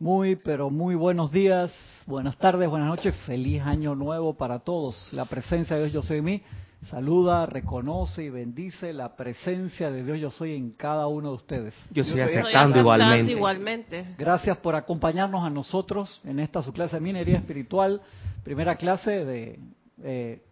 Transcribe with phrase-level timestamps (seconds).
[0.00, 1.70] Muy, pero muy buenos días,
[2.06, 5.12] buenas tardes, buenas noches, feliz año nuevo para todos.
[5.12, 6.42] La presencia de Dios Yo Soy en mí
[6.88, 11.74] saluda, reconoce y bendice la presencia de Dios Yo Soy en cada uno de ustedes.
[11.90, 13.32] Yo estoy Yo aceptando estoy igualmente.
[13.32, 14.14] igualmente.
[14.16, 18.00] Gracias por acompañarnos a nosotros en esta su clase de minería espiritual,
[18.42, 19.58] primera clase de,
[20.02, 20.42] eh,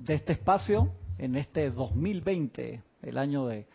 [0.00, 3.66] de este espacio en este 2020, el año de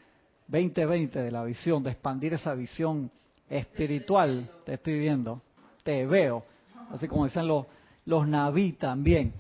[0.48, 3.10] 2020 de la visión, de expandir esa visión
[3.50, 4.50] espiritual.
[4.66, 5.42] Te estoy viendo,
[5.84, 6.44] te veo,
[6.92, 7.66] así como decían los,
[8.06, 9.34] los naví también.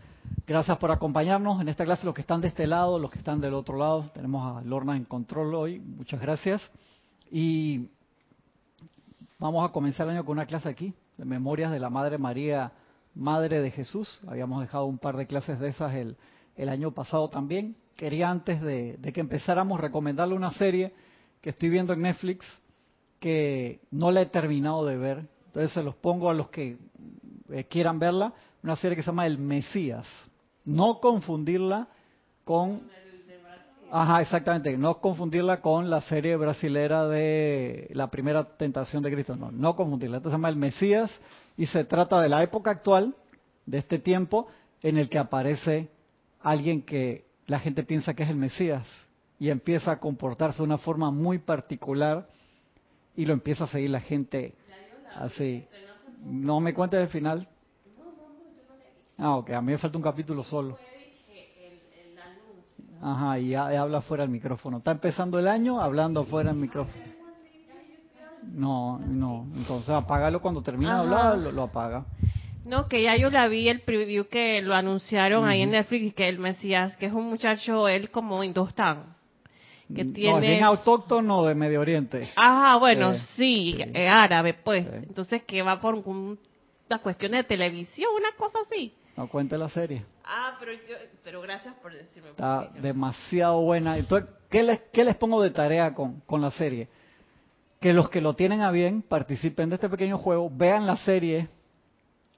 [0.45, 3.41] Gracias por acompañarnos en esta clase, los que están de este lado, los que están
[3.41, 4.09] del otro lado.
[4.13, 6.71] Tenemos a Lorna en control hoy, muchas gracias.
[7.31, 7.89] Y
[9.39, 12.71] Vamos a comenzar el año con una clase aquí, de Memorias de la Madre María,
[13.13, 14.19] Madre de Jesús.
[14.27, 16.17] Habíamos dejado un par de clases de esas el,
[16.55, 17.75] el año pasado también.
[17.95, 20.91] Quería antes de, de que empezáramos recomendarle una serie
[21.39, 22.47] que estoy viendo en Netflix
[23.19, 25.25] que no la he terminado de ver.
[25.47, 26.77] Entonces se los pongo a los que
[27.49, 28.33] eh, quieran verla.
[28.63, 30.07] Una serie que se llama El Mesías.
[30.65, 31.87] No confundirla
[32.43, 32.81] con
[33.89, 34.77] Ajá, exactamente.
[34.77, 39.35] No confundirla con la serie brasilera de la primera tentación de Cristo.
[39.35, 40.17] No, no confundirla.
[40.17, 41.11] Esto se llama El Mesías
[41.55, 43.15] y se trata de la época actual,
[43.65, 44.47] de este tiempo,
[44.81, 45.89] en el que aparece
[46.41, 48.85] alguien que la gente piensa que es el Mesías
[49.39, 52.27] y empieza a comportarse de una forma muy particular
[53.17, 54.53] y lo empieza a seguir la gente
[55.15, 55.65] así.
[56.23, 57.47] No me cuentes el final.
[59.17, 59.49] Ah, ok.
[59.49, 60.77] A mí me falta un capítulo solo.
[63.01, 64.77] Ajá, y ha- habla fuera del micrófono.
[64.77, 67.03] Está empezando el año hablando fuera del micrófono.
[68.43, 69.47] No, no.
[69.55, 72.05] Entonces apágalo cuando termine de hablar, lo, lo apaga.
[72.65, 76.27] No, que ya yo la vi el preview que lo anunciaron ahí en Netflix, que
[76.29, 79.15] el Mesías, que es un muchacho, él como hindustán,
[79.93, 80.39] que No, es tiene...
[80.41, 82.29] bien autóctono de Medio Oriente.
[82.35, 84.01] Ajá, bueno, Sí, sí, sí.
[84.05, 84.83] árabe, pues.
[84.85, 84.91] Sí.
[85.07, 86.37] Entonces, que va por un-
[86.89, 88.93] una cuestión de televisión, una cosa así.
[89.15, 90.05] No cuente la serie.
[90.23, 92.29] Ah, pero yo, pero gracias por decirme.
[92.29, 93.97] Está porque- demasiado buena.
[93.97, 96.87] Entonces, ¿qué les, qué les pongo de tarea con, con la serie?
[97.79, 101.47] Que los que lo tienen a bien participen de este pequeño juego, vean la serie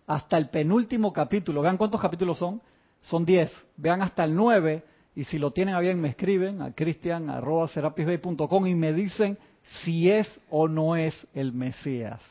[0.08, 1.62] hasta el penúltimo capítulo.
[1.62, 2.62] Vean cuántos capítulos son.
[3.02, 3.52] Son 10.
[3.78, 4.84] Vean hasta el 9.
[5.20, 9.38] Y si lo tienen a bien, me escriben a cristian.com y me dicen
[9.84, 12.22] si es o no es el Mesías.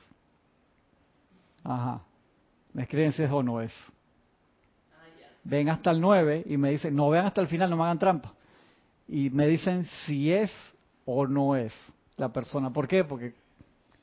[1.62, 2.00] Ajá.
[2.72, 3.74] Me escriben si es o no es
[5.44, 7.98] ven hasta el 9 y me dicen, no vean hasta el final, no me hagan
[7.98, 8.32] trampa.
[9.06, 10.50] Y me dicen si es
[11.04, 11.74] o no es
[12.16, 12.70] la persona.
[12.72, 13.04] ¿Por qué?
[13.04, 13.34] Porque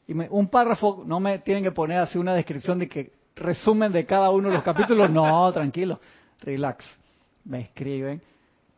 [0.07, 3.91] y me- un párrafo, no me tienen que poner así una descripción de que resumen
[3.91, 5.09] de cada uno de los capítulos.
[5.09, 5.99] No, tranquilo,
[6.41, 6.85] relax.
[7.45, 8.21] Me escriben,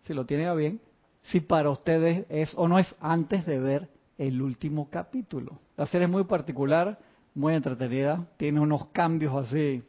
[0.08, 0.80] si lo tienen a bien,
[1.24, 5.60] si para ustedes es o no es antes de ver el último capítulo.
[5.76, 6.98] La serie es muy particular,
[7.36, 9.84] muy entretenida, tiene unos cambios así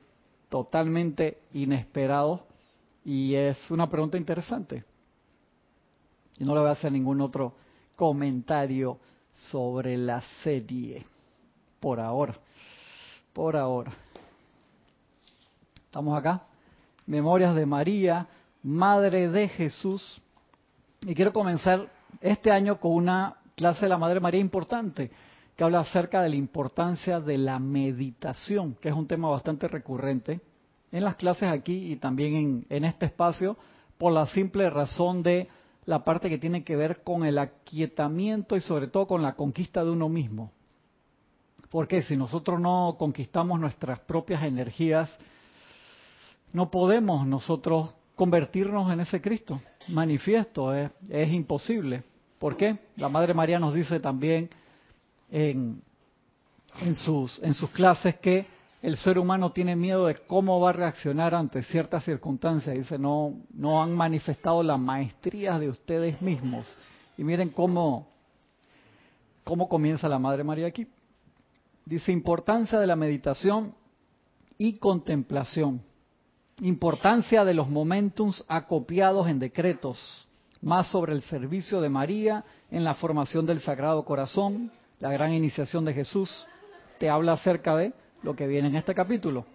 [0.48, 2.40] totalmente inesperados
[3.04, 4.84] y es una pregunta interesante.
[6.38, 7.54] Y no le voy a hacer ningún otro
[7.94, 8.98] comentario
[9.32, 11.06] sobre la serie.
[11.78, 12.34] Por ahora.
[13.32, 13.92] Por ahora.
[15.86, 16.44] Estamos acá.
[17.06, 18.28] Memorias de María,
[18.62, 20.20] Madre de Jesús.
[21.02, 25.10] Y quiero comenzar este año con una clase de la Madre María importante,
[25.56, 30.40] que habla acerca de la importancia de la meditación, que es un tema bastante recurrente
[30.90, 33.56] en las clases aquí y también en, en este espacio,
[33.98, 35.48] por la simple razón de
[35.84, 39.84] la parte que tiene que ver con el aquietamiento y sobre todo con la conquista
[39.84, 40.52] de uno mismo.
[41.70, 45.10] Porque si nosotros no conquistamos nuestras propias energías,
[46.52, 52.02] no podemos nosotros convertirnos en ese Cristo manifiesto, es, imposible.
[52.40, 52.76] ¿Por qué?
[52.96, 54.50] La Madre María nos dice también
[55.30, 55.80] en,
[56.80, 58.46] en, sus, en sus clases que
[58.82, 62.76] el ser humano tiene miedo de cómo va a reaccionar ante ciertas circunstancias.
[62.76, 66.76] Dice, no, no han manifestado la maestría de ustedes mismos.
[67.16, 68.08] Y miren cómo,
[69.44, 70.88] cómo comienza la Madre María aquí.
[71.84, 73.74] Dice, importancia de la meditación
[74.58, 75.87] y contemplación.
[76.60, 80.26] Importancia de los momentums acopiados en decretos.
[80.60, 85.84] Más sobre el servicio de María en la formación del Sagrado Corazón, la gran iniciación
[85.84, 86.46] de Jesús.
[86.98, 89.46] Te habla acerca de lo que viene en este capítulo.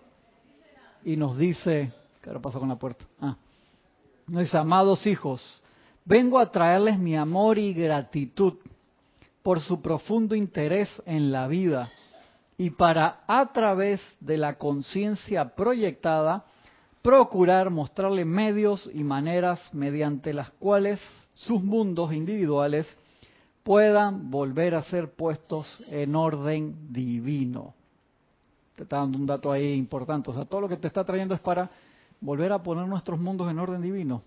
[1.04, 1.92] Y nos dice,
[2.22, 3.06] ¿qué ahora pasó con la puerta?
[3.20, 3.36] Ah,
[4.28, 5.62] nos dice, amados hijos,
[6.06, 8.54] vengo a traerles mi amor y gratitud
[9.42, 11.92] por su profundo interés en la vida
[12.58, 16.46] y para a través de la conciencia proyectada
[17.04, 21.02] procurar mostrarle medios y maneras mediante las cuales
[21.34, 22.88] sus mundos individuales
[23.64, 27.76] puedan volver a ser puestos en orden divino.
[28.76, 30.32] te está dando un dato ahí importante.
[30.32, 31.70] O sea, todo lo que te está trayendo es para
[32.22, 34.22] volver a poner nuestros mundos en orden divino.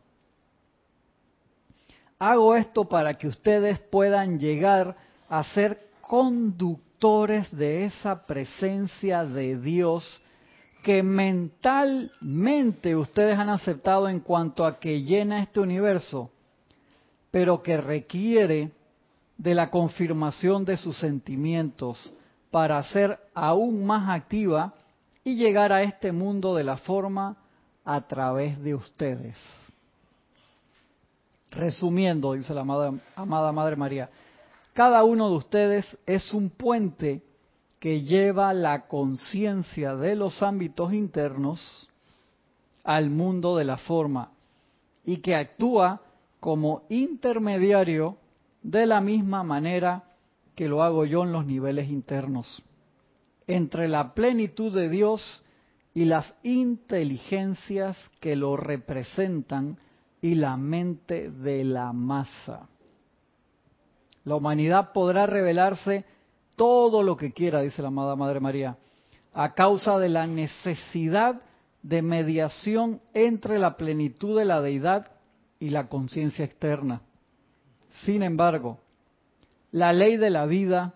[2.18, 4.94] Hago esto para que ustedes puedan llegar
[5.28, 10.22] a ser conductores de esa presencia de Dios
[10.86, 16.30] que mentalmente ustedes han aceptado en cuanto a que llena este universo,
[17.32, 18.70] pero que requiere
[19.36, 22.12] de la confirmación de sus sentimientos
[22.52, 24.74] para ser aún más activa
[25.24, 27.36] y llegar a este mundo de la forma
[27.84, 29.34] a través de ustedes.
[31.50, 34.08] Resumiendo, dice la amada, amada Madre María,
[34.72, 37.25] cada uno de ustedes es un puente
[37.86, 41.88] que lleva la conciencia de los ámbitos internos
[42.82, 44.32] al mundo de la forma
[45.04, 46.02] y que actúa
[46.40, 48.16] como intermediario
[48.60, 50.02] de la misma manera
[50.56, 52.60] que lo hago yo en los niveles internos,
[53.46, 55.44] entre la plenitud de Dios
[55.94, 59.78] y las inteligencias que lo representan
[60.20, 62.68] y la mente de la masa.
[64.24, 66.04] La humanidad podrá revelarse
[66.56, 68.76] todo lo que quiera, dice la amada Madre María,
[69.32, 71.42] a causa de la necesidad
[71.82, 75.12] de mediación entre la plenitud de la deidad
[75.60, 77.02] y la conciencia externa.
[78.04, 78.80] Sin embargo,
[79.70, 80.94] la ley de la vida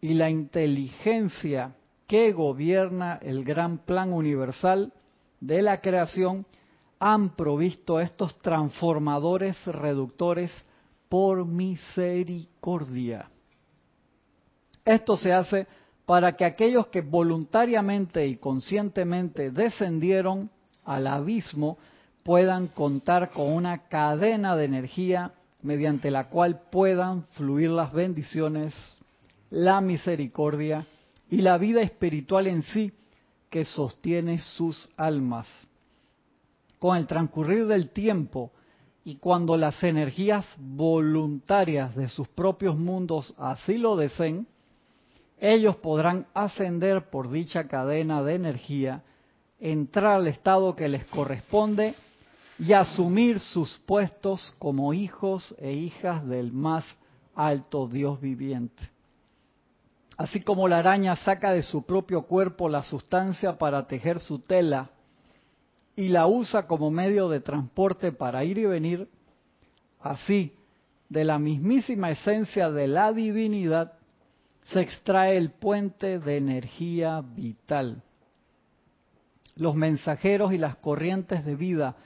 [0.00, 1.76] y la inteligencia
[2.06, 4.92] que gobierna el gran plan universal
[5.40, 6.46] de la creación
[6.98, 10.50] han provisto estos transformadores reductores
[11.08, 13.30] por misericordia.
[14.86, 15.66] Esto se hace
[16.06, 20.48] para que aquellos que voluntariamente y conscientemente descendieron
[20.84, 21.76] al abismo
[22.22, 28.72] puedan contar con una cadena de energía mediante la cual puedan fluir las bendiciones,
[29.50, 30.86] la misericordia
[31.28, 32.92] y la vida espiritual en sí
[33.50, 35.48] que sostiene sus almas.
[36.78, 38.52] Con el transcurrir del tiempo
[39.02, 44.46] y cuando las energías voluntarias de sus propios mundos así lo deseen,
[45.38, 49.02] ellos podrán ascender por dicha cadena de energía,
[49.60, 51.94] entrar al estado que les corresponde
[52.58, 56.86] y asumir sus puestos como hijos e hijas del más
[57.34, 58.82] alto Dios viviente.
[60.16, 64.90] Así como la araña saca de su propio cuerpo la sustancia para tejer su tela
[65.94, 69.08] y la usa como medio de transporte para ir y venir,
[70.00, 70.54] así,
[71.08, 73.95] de la mismísima esencia de la divinidad,
[74.70, 78.02] se extrae el puente de energía vital.
[79.54, 81.96] Los mensajeros y las corrientes de vida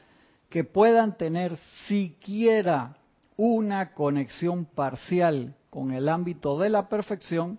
[0.49, 2.97] que puedan tener siquiera
[3.37, 7.59] una conexión parcial con el ámbito de la perfección,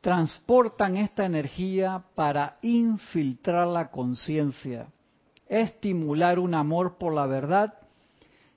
[0.00, 4.86] transportan esta energía para infiltrar la conciencia,
[5.48, 7.74] estimular un amor por la verdad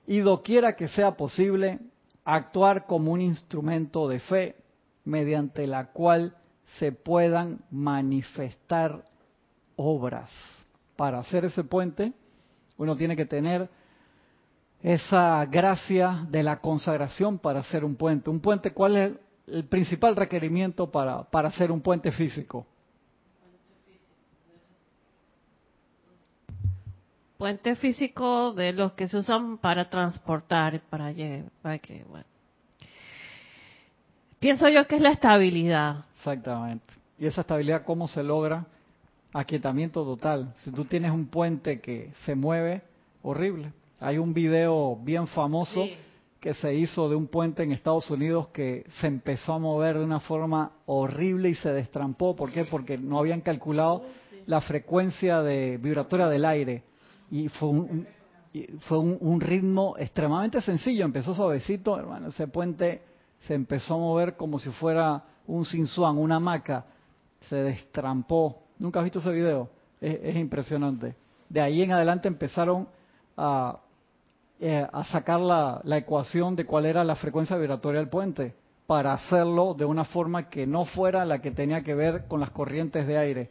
[0.06, 1.80] y doquiera que sea posible,
[2.24, 4.59] actuar como un instrumento de fe
[5.10, 6.34] mediante la cual
[6.78, 9.04] se puedan manifestar
[9.76, 10.30] obras.
[10.96, 12.12] Para hacer ese puente,
[12.76, 13.68] uno tiene que tener
[14.82, 18.30] esa gracia de la consagración para hacer un puente.
[18.30, 19.12] Un puente, ¿cuál es
[19.46, 22.66] el principal requerimiento para, para hacer un puente físico?
[27.36, 31.12] Puente físico de los que se usan para transportar, para,
[31.62, 32.26] para que, bueno,
[34.40, 36.06] Pienso yo que es la estabilidad.
[36.16, 36.94] Exactamente.
[37.18, 38.64] ¿Y esa estabilidad cómo se logra?
[39.34, 40.54] Aquietamiento total.
[40.64, 42.80] Si tú tienes un puente que se mueve,
[43.22, 43.70] horrible.
[44.00, 45.84] Hay un video bien famoso
[46.40, 50.04] que se hizo de un puente en Estados Unidos que se empezó a mover de
[50.04, 52.34] una forma horrible y se destrampó.
[52.34, 52.64] ¿Por qué?
[52.64, 54.06] Porque no habían calculado
[54.46, 56.82] la frecuencia de vibratoria del aire.
[57.30, 58.06] Y fue un,
[58.88, 61.04] fue un ritmo extremadamente sencillo.
[61.04, 62.28] Empezó suavecito, hermano.
[62.28, 63.09] Ese puente
[63.40, 66.84] se empezó a mover como si fuera un sinsuan, una hamaca,
[67.48, 68.62] se destrampó.
[68.78, 69.70] ¿Nunca has visto ese video?
[70.00, 71.14] Es, impresionante.
[71.48, 72.88] De ahí en adelante empezaron
[73.36, 73.80] a,
[74.58, 78.54] eh, a sacar la, ecuación de cuál era la frecuencia vibratoria del puente
[78.86, 82.50] para hacerlo de una forma que no fuera la que tenía que ver con las
[82.50, 83.50] corrientes de aire.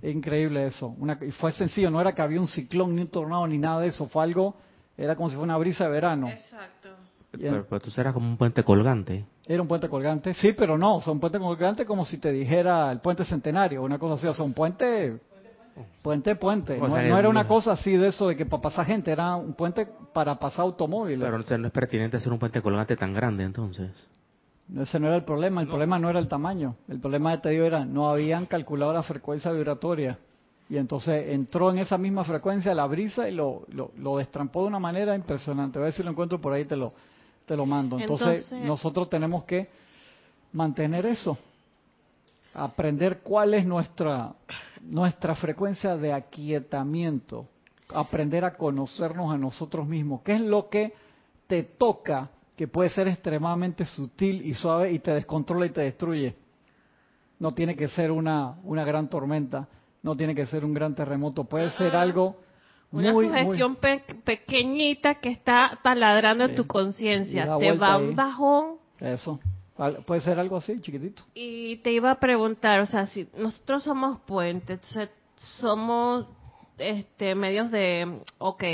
[0.00, 0.94] Es increíble eso.
[0.98, 3.80] Una, y fue sencillo, no era que había un ciclón, ni un tornado, ni nada
[3.80, 4.08] de eso.
[4.08, 4.54] Fue algo,
[4.96, 6.28] era como si fuera una brisa de verano.
[6.28, 6.99] Exacto.
[7.32, 9.24] Pero, tú serás como un puente colgante.
[9.46, 12.32] Era un puente colgante, sí, pero no, o sea, un puente colgante como si te
[12.32, 15.20] dijera el puente centenario, una cosa así, o sea, un puente,
[16.02, 16.78] puente, puente.
[16.78, 19.86] No, era una cosa así de eso de que para pasar gente, era un puente
[20.12, 21.28] para pasar automóviles.
[21.28, 23.90] Pero no es pertinente hacer un puente colgante tan grande entonces.
[24.76, 27.48] Ese no era el problema, el problema no era el tamaño, el problema de te
[27.50, 30.18] digo era no habían calculado la frecuencia vibratoria
[30.70, 34.78] y entonces entró en esa misma frecuencia la brisa y lo, lo, destrampó de una
[34.78, 35.80] manera impresionante.
[35.80, 36.92] A ver si lo encuentro por ahí te lo
[37.50, 37.98] te lo mando.
[37.98, 39.68] Entonces, nosotros tenemos que
[40.52, 41.36] mantener eso,
[42.54, 44.32] aprender cuál es nuestra
[44.82, 47.48] nuestra frecuencia de aquietamiento,
[47.92, 50.92] aprender a conocernos a nosotros mismos, qué es lo que
[51.48, 56.36] te toca que puede ser extremadamente sutil y suave y te descontrola y te destruye.
[57.40, 59.66] No tiene que ser una, una gran tormenta,
[60.04, 62.36] no tiene que ser un gran terremoto, puede ser algo
[62.92, 63.76] una sugestión
[64.24, 67.56] pequeñita que está taladrando en tu conciencia.
[67.58, 68.76] Te va un bajón.
[68.98, 69.40] Eso.
[70.06, 71.22] Puede ser algo así, chiquitito.
[71.34, 74.80] Y te iba a preguntar, o sea, si nosotros somos puentes,
[75.58, 76.26] somos
[76.76, 78.64] este medios de, ok,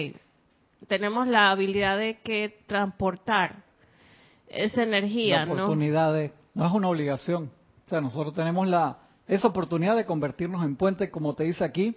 [0.88, 3.64] tenemos la habilidad de que transportar
[4.48, 7.50] esa energía, la oportunidad De, no es una obligación.
[7.84, 11.96] O sea, nosotros tenemos la esa oportunidad de convertirnos en puente, como te dice aquí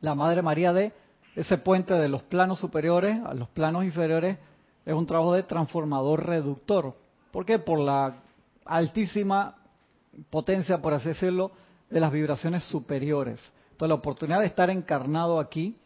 [0.00, 0.92] la Madre María de
[1.34, 4.38] ese puente de los planos superiores a los planos inferiores
[4.84, 6.94] es un trabajo de transformador reductor.
[7.30, 7.58] ¿Por qué?
[7.58, 8.16] Por la
[8.64, 9.56] altísima
[10.30, 11.52] potencia, por así decirlo,
[11.88, 13.40] de las vibraciones superiores.
[13.72, 15.76] Entonces la oportunidad de estar encarnado aquí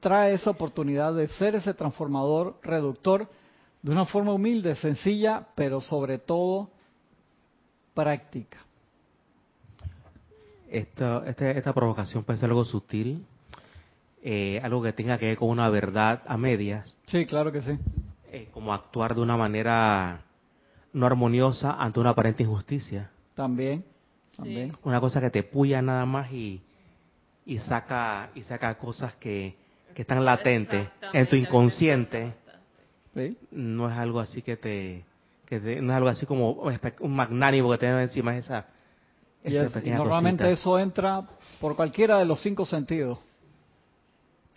[0.00, 3.28] trae esa oportunidad de ser ese transformador reductor
[3.82, 6.70] de una forma humilde, sencilla, pero sobre todo
[7.94, 8.58] práctica.
[10.68, 13.26] Esta, esta, provocación puede ser algo sutil,
[14.22, 16.96] eh, algo que tenga que ver con una verdad a medias.
[17.06, 17.72] Sí, claro que sí.
[18.32, 20.22] Eh, como actuar de una manera
[20.92, 23.10] no armoniosa ante una aparente injusticia.
[23.34, 23.84] También,
[24.36, 24.76] también.
[24.82, 26.60] Una cosa que te puya nada más y,
[27.46, 29.56] y saca y saca cosas que,
[29.94, 32.34] que están latentes en tu inconsciente
[33.50, 35.04] no es algo así que te,
[35.46, 36.52] que no es algo así como
[37.00, 38.66] un magnánimo que te encima esa,
[39.42, 41.26] esa normalmente eso entra
[41.60, 43.18] por cualquiera de los cinco sentidos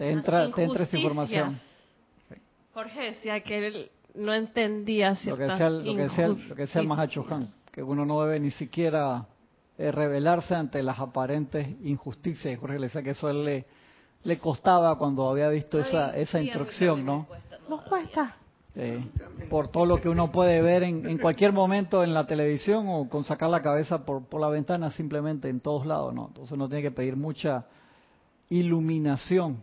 [0.03, 1.59] te entra te entra esa información.
[2.73, 6.81] Jorge decía que él no entendía lo que sea lo que sea lo que sea
[6.81, 7.25] el Mahacho
[7.71, 9.25] que uno no debe ni siquiera
[9.77, 12.59] eh, rebelarse ante las aparentes injusticias.
[12.59, 13.65] Jorge le decía que eso él le
[14.23, 17.27] le costaba cuando había visto esa esa instrucción no
[17.69, 18.35] nos cuesta.
[18.75, 19.07] Eh,
[19.51, 23.23] por todo lo que uno puede ver en, cualquier momento en la televisión o con
[23.23, 26.27] sacar la cabeza por, por la ventana simplemente en todos lados, ¿no?
[26.29, 27.67] Entonces uno tiene que pedir mucha
[28.49, 29.61] iluminación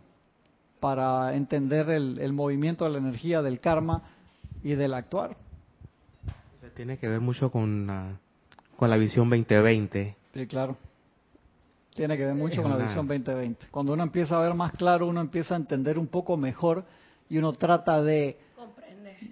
[0.81, 4.01] para entender el, el movimiento de la energía del karma
[4.63, 5.37] y del actuar.
[6.75, 8.17] Tiene que ver mucho con la,
[8.75, 10.15] con la visión 2020.
[10.33, 10.75] Sí, claro.
[11.93, 13.67] Tiene que ver mucho con la visión 2020.
[13.69, 16.83] Cuando uno empieza a ver más claro, uno empieza a entender un poco mejor
[17.29, 18.39] y uno trata de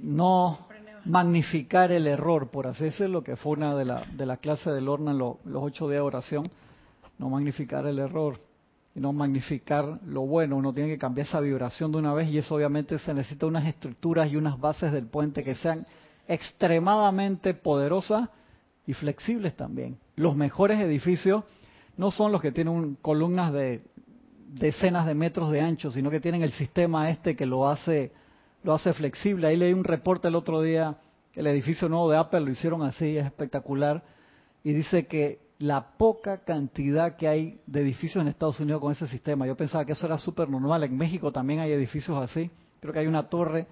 [0.02, 0.68] no
[1.06, 4.88] magnificar el error, por así decirlo, que fue una de la, de la clase del
[4.88, 6.52] horno en los ocho días de oración,
[7.18, 8.38] no magnificar el error
[8.96, 12.38] y no magnificar lo bueno, uno tiene que cambiar esa vibración de una vez y
[12.40, 15.86] eso obviamente se necesita unas estructuras y unas bases del puente que sean
[16.28, 18.30] extremadamente poderosas
[18.88, 19.98] y flexibles también.
[20.16, 21.44] Los mejores edificios
[21.98, 23.84] no son los que tienen columnas de
[24.48, 28.12] decenas de metros de ancho, sino que tienen el sistema este que lo hace
[28.64, 29.48] lo hace flexible.
[29.48, 30.98] Ahí leí un reporte el otro día,
[31.34, 34.04] el edificio nuevo de Apple lo hicieron así, es espectacular,
[34.64, 39.08] y dice que la poca cantidad que hay de edificios en Estados Unidos con ese
[39.08, 42.50] sistema, yo pensaba que eso era súper normal, en México también hay edificios así,
[42.80, 43.68] creo que hay una torre,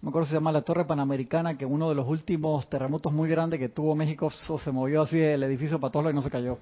[0.00, 3.58] me acuerdo se llama la Torre Panamericana, que uno de los últimos terremotos muy grandes
[3.58, 6.58] que tuvo México se movió así el edificio para todos y no se cayó.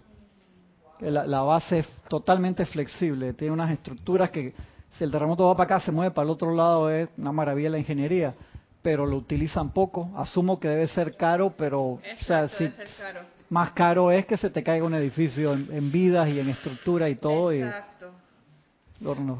[1.00, 4.55] La, la base es totalmente flexible, tiene unas estructuras que
[4.97, 7.71] si el terremoto va para acá, se mueve para el otro lado, es una maravilla
[7.71, 8.35] la ingeniería,
[8.83, 10.11] pero lo utilizan poco.
[10.17, 12.71] Asumo que debe ser caro, pero o sea, si
[13.53, 17.17] más caro es que se te caiga un edificio en, vidas y en estructura y
[17.17, 17.53] todo.
[17.53, 18.11] Exacto.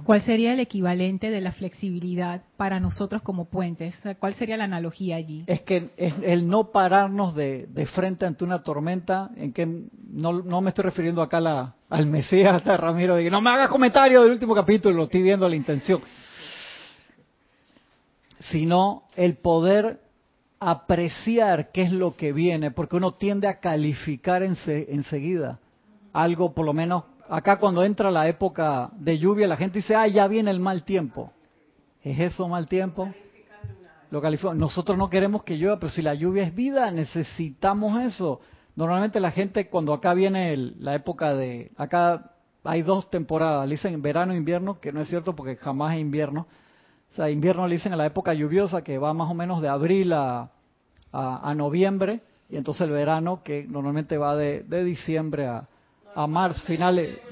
[0.05, 3.99] ¿Cuál sería el equivalente de la flexibilidad para nosotros como puentes?
[4.19, 5.45] ¿Cuál sería la analogía allí?
[5.47, 10.61] Es que es el no pararnos de, frente ante una tormenta, en que no, no
[10.61, 14.23] me estoy refiriendo acá la, al Mesías, hasta Ramiro, de que no me hagas comentario
[14.23, 16.03] del último capítulo, lo estoy viendo la intención,
[18.41, 20.02] sino el poder
[20.71, 25.59] apreciar qué es lo que viene, porque uno tiende a calificar enseguida
[26.13, 30.07] algo, por lo menos acá cuando entra la época de lluvia, la gente dice, ah,
[30.07, 31.33] ya viene el mal tiempo.
[32.03, 33.13] ¿Es eso mal tiempo?
[34.11, 34.21] Lo
[34.55, 38.41] Nosotros no queremos que llueva, pero si la lluvia es vida, necesitamos eso.
[38.77, 42.33] Normalmente la gente cuando acá viene la época de, acá
[42.65, 46.01] hay dos temporadas, le dicen verano e invierno, que no es cierto porque jamás es
[46.01, 46.47] invierno.
[47.13, 49.69] O sea, invierno le dicen a la época lluviosa que va más o menos de
[49.69, 50.51] abril a,
[51.13, 55.67] a noviembre y entonces el verano que normalmente va de, diciembre a,
[56.27, 56.63] marzo,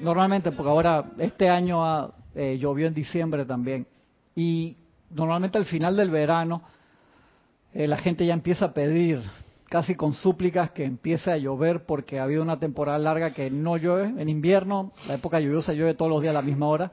[0.00, 3.86] normalmente porque ahora este año eh, llovió en diciembre también
[4.34, 4.78] y
[5.10, 6.62] normalmente al final del verano
[7.74, 9.20] eh, la gente ya empieza a pedir
[9.68, 13.76] casi con súplicas que empiece a llover porque ha habido una temporada larga que no
[13.76, 14.20] llueve.
[14.20, 16.92] En invierno, la época lluviosa llueve todos los días a la misma hora.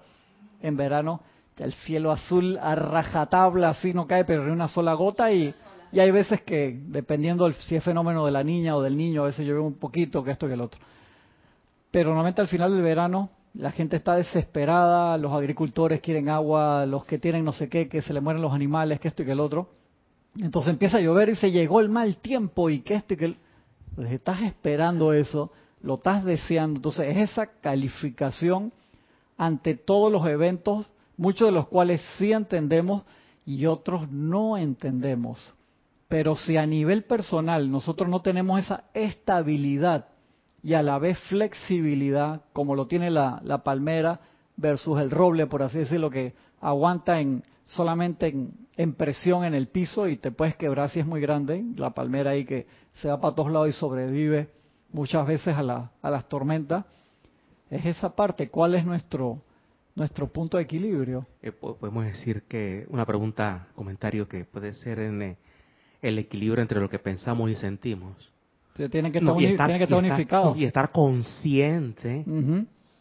[0.62, 1.22] En verano,
[1.58, 5.32] el cielo azul a rajatabla, así no cae, pero ni una sola gota.
[5.32, 5.54] Y,
[5.92, 9.28] y hay veces que, dependiendo si es fenómeno de la niña o del niño, a
[9.28, 10.80] veces llueve un poquito, que esto que el otro.
[11.92, 17.06] Pero normalmente al final del verano, la gente está desesperada, los agricultores quieren agua, los
[17.06, 19.32] que tienen no sé qué, que se le mueren los animales, que esto y que
[19.32, 19.70] el otro
[20.40, 23.36] entonces empieza a llover y se llegó el mal tiempo y que esto y que...
[23.96, 26.78] Pues estás esperando eso, lo estás deseando.
[26.78, 28.72] Entonces es esa calificación
[29.38, 30.88] ante todos los eventos,
[31.18, 33.04] muchos de los cuales sí entendemos
[33.46, 35.54] y otros no entendemos.
[36.08, 40.06] Pero si a nivel personal nosotros no tenemos esa estabilidad
[40.64, 44.20] y a la vez flexibilidad, como lo tiene la, palmera
[44.56, 48.34] versus el roble, por así decirlo, que aguanta en solamente
[48.78, 52.32] en, presión en el piso y te puedes quebrar si es muy grande, la palmera
[52.32, 54.50] ahí que se va para todos lados y sobrevive
[54.94, 56.86] muchas veces a, a las tormentas.
[57.70, 59.42] Es esa parte, ¿cuál es nuestro,
[59.98, 61.26] nuestro punto de equilibrio?
[61.42, 65.38] Eh, podemos decir que una pregunta, comentario que puede ser en eh,
[66.04, 68.16] el equilibrio entre lo que pensamos y sentimos.
[68.76, 70.56] tiene que estar, que estar unificado.
[70.56, 72.24] y estar consciente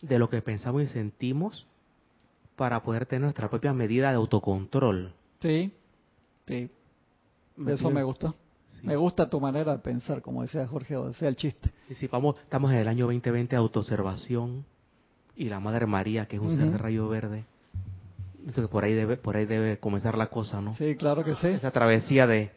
[0.00, 1.66] de lo que pensamos y sentimos
[2.56, 5.12] para poder tener nuestra propia medida de autocontrol.
[5.40, 5.70] Sí,
[6.46, 6.70] sí.
[7.66, 8.32] Eso me gusta.
[8.82, 11.70] Me gusta tu manera de pensar, como decía Jorge, decía el chiste.
[11.88, 14.64] Sí, sí, vamos, estamos en el año 2020 de autoobservación
[15.36, 17.44] y la Madre María, que es un ser de rayo verde.
[18.40, 20.74] Entonces por ahí debe, por ahí debe comenzar la cosa, ¿no?
[20.74, 21.48] Sí, claro que sí.
[21.48, 22.50] Esa travesía de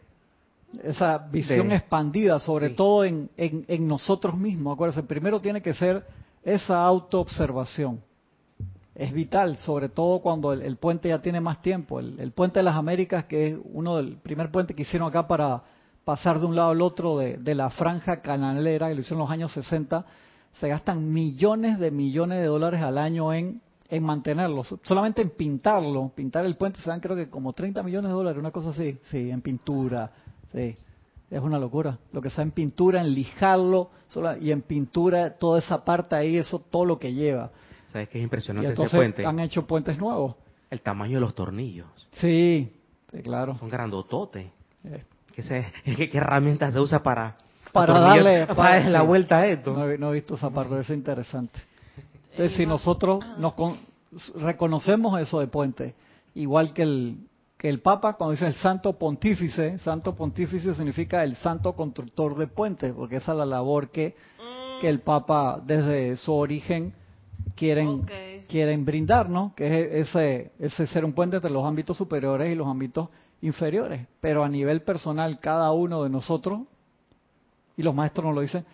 [0.83, 4.75] esa visión expandida, sobre todo en, en, en nosotros mismos.
[4.75, 6.05] Acuérdense, primero tiene que ser
[6.43, 8.01] esa autoobservación
[8.99, 12.01] es vital, sobre todo cuando el, puente ya tiene más tiempo.
[12.01, 15.63] El, puente de las Américas, que es uno del primer puente que hicieron acá para
[16.03, 19.31] pasar de un lado al otro de, la franja canalera, que lo hicieron en los
[19.31, 20.05] años 60,
[20.59, 24.63] se gastan millones de millones de dólares al año en, en mantenerlo.
[24.83, 28.39] Solamente en pintarlo, pintar el puente se dan creo que como 30 millones de dólares,
[28.39, 28.97] una cosa así.
[29.03, 30.11] Sí, en pintura,
[30.51, 30.75] sí.
[31.29, 31.99] Es una locura.
[32.11, 33.91] Lo que sea en pintura, en lijarlo,
[34.41, 37.51] y en pintura, toda esa parte ahí, eso todo lo que lleva.
[37.91, 39.25] ¿Sabes qué es impresionante ese puente?
[39.25, 40.35] han hecho puentes nuevos.
[40.69, 41.87] El tamaño de los tornillos.
[42.11, 42.71] Sí,
[43.23, 43.57] claro.
[43.59, 44.47] Son grandototes.
[44.83, 45.03] Eh.
[45.95, 47.37] ¿Qué, herramientas se usa para,
[47.71, 49.73] para darle para, la vuelta a esto?
[49.73, 51.59] No, he visto esa parte, es interesante.
[52.31, 53.53] Entonces, si nosotros nos
[54.35, 55.95] reconocemos eso de puente,
[56.35, 57.17] igual que el,
[57.57, 62.47] que el Papa, cuando dice el Santo Pontífice, Santo Pontífice significa el Santo Constructor de
[62.47, 64.15] Puentes, porque esa es la labor que,
[64.79, 66.93] que el Papa desde su origen
[67.55, 68.05] quieren,
[68.47, 69.53] quieren brindar, ¿no?
[69.55, 73.09] Que es ese, ese ser un puente entre los ámbitos superiores y los ámbitos
[73.41, 74.07] inferiores.
[74.21, 76.61] Pero a nivel personal, cada uno de nosotros,
[77.79, 78.65] y los maestros nos lo dicen,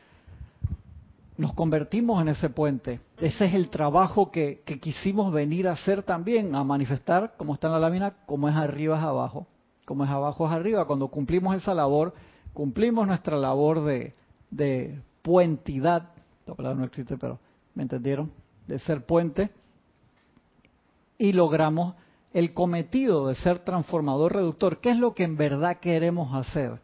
[1.38, 3.00] nos convertimos en ese puente.
[3.20, 7.68] Ese es el trabajo que, que, quisimos venir a hacer también, a manifestar, como está
[7.68, 9.46] en la lámina, como es arriba es abajo,
[9.86, 10.86] como es abajo es arriba.
[10.86, 12.16] Cuando cumplimos esa labor,
[12.52, 14.16] cumplimos nuestra labor de,
[14.50, 16.10] de puentidad,
[16.48, 17.38] la palabra no existe, pero
[17.76, 18.32] ¿me entendieron?
[18.66, 19.52] de ser puente
[21.20, 21.94] y logramos
[22.34, 24.80] el cometido de ser transformador reductor.
[24.80, 26.80] ¿Qué es lo que en verdad queremos hacer?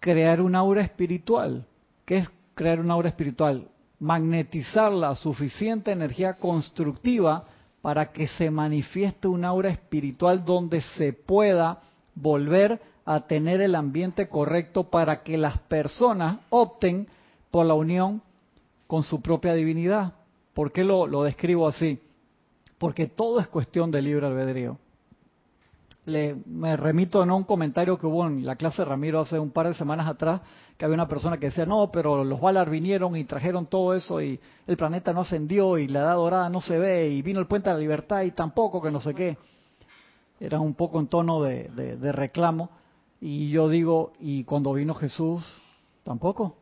[0.00, 1.66] Crear un aura espiritual.
[2.04, 3.68] ¿Qué es crear un aura espiritual?
[3.98, 7.44] Magnetizar la suficiente energía constructiva
[7.82, 11.80] para que se manifieste un aura espiritual donde se pueda
[12.14, 17.08] volver a tener el ambiente correcto para que las personas opten
[17.50, 18.22] por la unión
[18.86, 20.14] con su propia divinidad.
[20.54, 21.98] ¿Por qué lo, describo así?
[22.78, 24.78] Porque todo es cuestión de libre albedrío.
[26.06, 29.50] Le, me remito a un comentario que hubo en la clase de Ramiro hace un
[29.50, 30.40] par de semanas atrás,
[30.76, 34.20] que había una persona que decía, no, pero los Valar vinieron y trajeron todo eso
[34.20, 37.46] y el planeta no ascendió y la edad dorada no se ve y vino el
[37.46, 39.36] puente de la libertad y tampoco que no sé qué.
[40.40, 42.70] Era un poco en tono de, de reclamo.
[43.20, 45.44] Y yo digo, ¿y cuando vino Jesús?
[46.02, 46.56] Tampoco.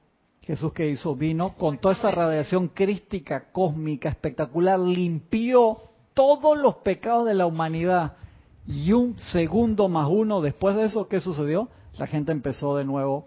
[0.48, 5.76] Jesús que hizo vino con toda esa radiación crística, cósmica, espectacular, limpió
[6.14, 8.14] todos los pecados de la humanidad.
[8.68, 11.70] Y un segundo más uno después de eso, ¿qué sucedió?
[11.96, 13.26] La gente empezó de nuevo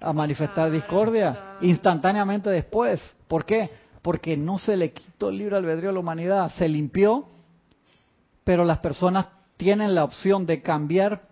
[0.00, 3.00] a manifestar discordia instantáneamente después.
[3.28, 3.70] ¿Por qué?
[4.02, 7.26] Porque no se le quitó el libre albedrío a la humanidad, se limpió,
[8.42, 11.28] pero las personas tienen la opción de cambiar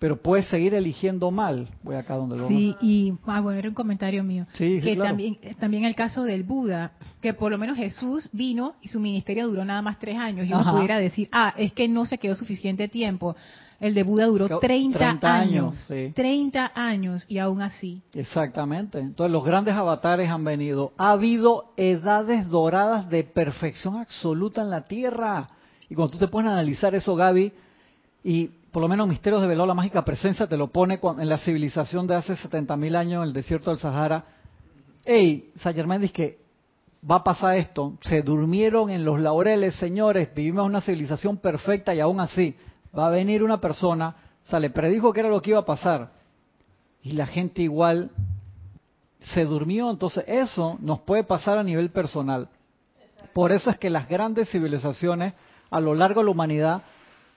[0.00, 1.68] pero puedes seguir eligiendo mal.
[1.82, 4.46] Voy acá donde lo Sí, y ah, bueno, era un comentario mío.
[4.54, 5.10] Sí, que claro.
[5.10, 9.46] también, también el caso del Buda, que por lo menos Jesús vino y su ministerio
[9.46, 10.48] duró nada más tres años.
[10.48, 10.72] Y uno Ajá.
[10.72, 13.36] pudiera decir, ah, es que no se quedó suficiente tiempo.
[13.78, 15.84] El de Buda duró Quedó 30, 30 años, años.
[15.86, 16.12] sí.
[16.14, 18.00] 30 años y aún así.
[18.14, 18.98] Exactamente.
[18.98, 20.92] Entonces los grandes avatares han venido.
[20.96, 25.50] Ha habido edades doradas de perfección absoluta en la Tierra.
[25.90, 27.52] Y cuando tú te pones a analizar eso, Gaby,
[28.24, 31.38] y por lo menos Misterios de Veló, la mágica presencia, te lo pone en la
[31.38, 34.24] civilización de hace 70.000 años en el desierto del Sahara.
[35.04, 36.38] Ey, Saint Germain dice que
[37.08, 37.94] va a pasar esto.
[38.02, 40.32] Se durmieron en los laureles, señores.
[40.34, 42.54] Vivimos una civilización perfecta y aún así
[42.96, 44.14] va a venir una persona,
[44.46, 46.12] o sea, le predijo que era lo que iba a pasar.
[47.02, 48.10] Y la gente igual
[49.34, 49.90] se durmió.
[49.90, 52.48] Entonces eso nos puede pasar a nivel personal.
[53.32, 55.34] Por eso es que las grandes civilizaciones
[55.70, 56.82] a lo largo de la humanidad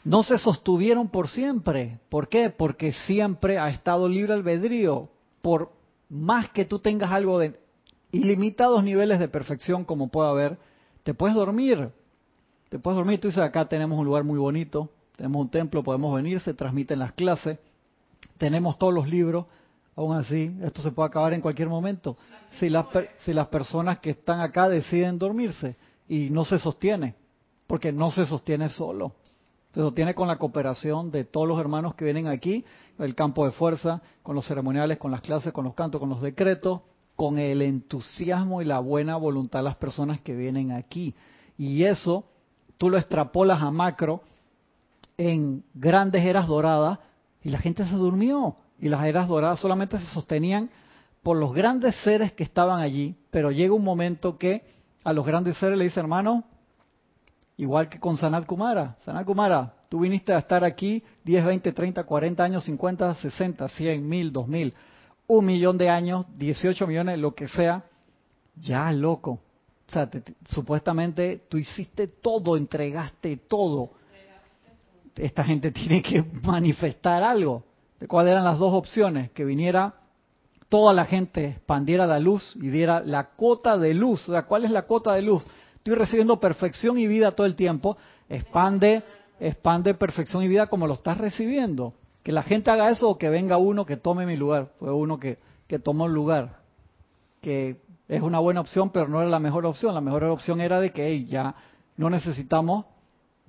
[0.03, 1.99] no se sostuvieron por siempre.
[2.09, 2.49] ¿Por qué?
[2.49, 5.09] Porque siempre ha estado libre albedrío.
[5.41, 5.71] Por
[6.09, 7.59] más que tú tengas algo de
[8.11, 10.57] ilimitados niveles de perfección como pueda haber,
[11.03, 11.89] te puedes dormir.
[12.69, 13.19] Te puedes dormir.
[13.19, 16.99] Tú dices, acá tenemos un lugar muy bonito, tenemos un templo, podemos venir, se transmiten
[16.99, 17.59] las clases,
[18.37, 19.45] tenemos todos los libros.
[19.95, 22.17] Aún así, esto se puede acabar en cualquier momento.
[22.59, 22.87] Si las,
[23.19, 25.75] si las personas que están acá deciden dormirse
[26.09, 27.15] y no se sostiene,
[27.67, 29.13] porque no se sostiene solo.
[29.73, 32.63] Se sostiene con la cooperación de todos los hermanos que vienen aquí,
[32.99, 36.21] el campo de fuerza, con los ceremoniales, con las clases, con los cantos, con los
[36.21, 36.81] decretos,
[37.15, 41.15] con el entusiasmo y la buena voluntad de las personas que vienen aquí.
[41.57, 42.25] Y eso
[42.77, 44.21] tú lo extrapolas a macro
[45.17, 46.99] en grandes eras doradas
[47.41, 48.55] y la gente se durmió.
[48.79, 50.69] Y las eras doradas solamente se sostenían
[51.23, 54.65] por los grandes seres que estaban allí, pero llega un momento que
[55.03, 56.43] a los grandes seres le dice, hermano,
[57.63, 62.03] igual que con Sanat Kumara, Sanat Kumara, tú viniste a estar aquí 10, 20, 30,
[62.03, 64.73] 40 años, 50, 60, 100, 1000, 2000,
[65.27, 67.83] un millón de años, 18 millones, lo que sea,
[68.55, 69.39] ya loco.
[69.87, 73.91] O sea, te- te- supuestamente tú hiciste todo, entregaste todo.
[75.15, 77.63] Esta gente tiene que manifestar algo.
[77.99, 79.31] ¿De cuáles eran las dos opciones?
[79.31, 79.93] Que viniera
[80.69, 84.27] toda la gente, expandiera la luz y diera la cuota de luz.
[84.27, 85.43] O sea, ¿cuál es la cuota de luz?
[85.83, 87.97] Estoy recibiendo perfección y vida todo el tiempo.
[88.29, 89.03] Expande,
[89.37, 91.93] expande perfección y vida como lo estás recibiendo.
[92.23, 94.69] Que la gente haga eso o que venga uno que tome mi lugar.
[94.79, 96.61] Fue uno que, que tomó el lugar.
[97.41, 99.93] Que es una buena opción, pero no era la mejor opción.
[99.93, 101.53] La mejor opción era de que ya
[101.97, 102.85] no necesitamos,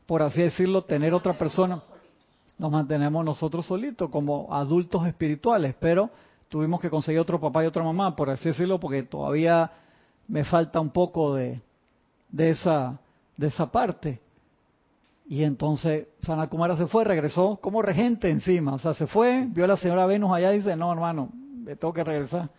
[0.05, 1.85] por así decirlo, tener otra persona.
[2.59, 6.11] Nos mantenemos nosotros solitos como adultos espirituales, pero
[6.49, 9.70] tuvimos que conseguir otro papá y otra mamá, por así decirlo, porque todavía
[10.27, 11.61] me falta un poco de,
[12.35, 12.99] de esa
[13.37, 14.20] de esa parte.
[15.27, 19.68] Y entonces Sanakumara se fue, regresó como regente encima, o sea, se fue, vio a
[19.68, 22.51] la señora Venus allá y dice, no hermano, me tengo que regresar.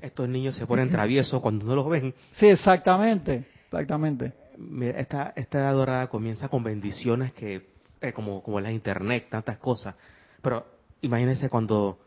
[0.00, 2.14] Estos niños se ponen traviesos cuando no los ven.
[2.32, 4.32] Sí, exactamente, exactamente.
[4.58, 7.66] Mira, esta, esta edad dorada comienza con bendiciones que,
[8.00, 9.94] eh, como, como la internet, tantas cosas.
[10.40, 10.64] Pero
[11.00, 11.98] imagínense cuando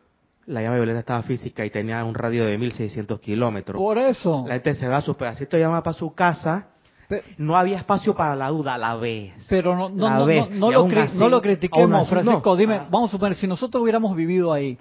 [0.46, 3.78] la llama violeta estaba física y tenía un radio de 1600 kilómetros.
[3.78, 4.46] Por eso.
[4.48, 6.68] La gente se va a su pedacito de llama para su casa.
[7.38, 9.34] No había espacio para la duda, la vez.
[9.50, 12.56] Pero no, no, no, ves, no, lo, cri- así- no lo critiquemos, Francisco.
[12.58, 12.88] Dime, Ah.
[12.92, 14.78] vamos a suponer, si nosotros hubiéramos vivido ahí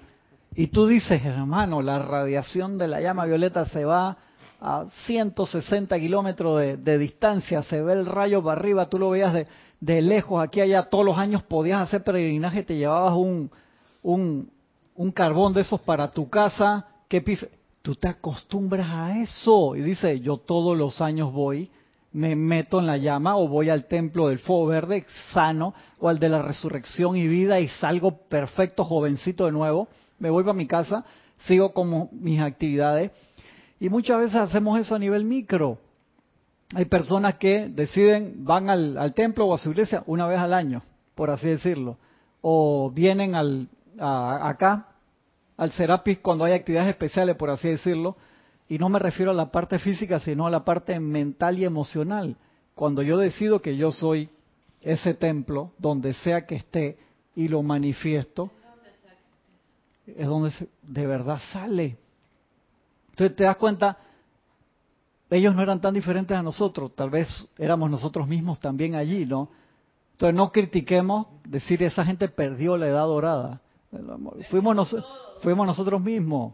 [0.55, 4.17] y tú dices, hermano, la radiación de la llama violeta se va
[4.59, 9.31] a 160 kilómetros de, de distancia, se ve el rayo para arriba, tú lo veías
[9.33, 9.47] de,
[9.79, 13.51] de lejos, aquí allá, todos los años podías hacer peregrinaje, te llevabas un,
[14.03, 14.49] un,
[14.95, 17.49] un carbón de esos para tu casa, qué pife.
[17.83, 21.69] Tú te acostumbras a eso y dices, yo todos los años voy
[22.17, 26.17] me meto en la llama o voy al templo del fuego verde sano o al
[26.17, 30.65] de la resurrección y vida y salgo perfecto, jovencito de nuevo, me voy para mi
[30.65, 31.05] casa,
[31.45, 33.11] sigo como mis actividades
[33.79, 35.77] y muchas veces hacemos eso a nivel micro.
[36.73, 40.55] Hay personas que deciden, van al, al templo o a su iglesia una vez al
[40.55, 40.81] año,
[41.13, 41.99] por así decirlo,
[42.41, 43.67] o vienen al,
[43.99, 44.87] a- acá,
[45.55, 48.17] al Serapis cuando hay actividades especiales, por así decirlo,
[48.69, 52.35] y no me refiero a la parte física, sino a la parte mental y emocional.
[52.75, 54.29] Cuando yo decido que yo soy
[54.81, 56.97] ese templo, donde sea que esté,
[57.35, 58.51] y lo manifiesto,
[60.05, 60.51] es donde
[60.83, 61.97] de verdad sale.
[63.11, 63.97] Entonces te das cuenta,
[65.29, 67.27] ellos no eran tan diferentes a nosotros, tal vez
[67.57, 69.49] éramos nosotros mismos también allí, ¿no?
[70.13, 73.61] Entonces no critiquemos decir esa gente perdió la edad dorada.
[74.49, 74.95] Fuimos, nos-
[75.41, 76.53] fuimos nosotros mismos.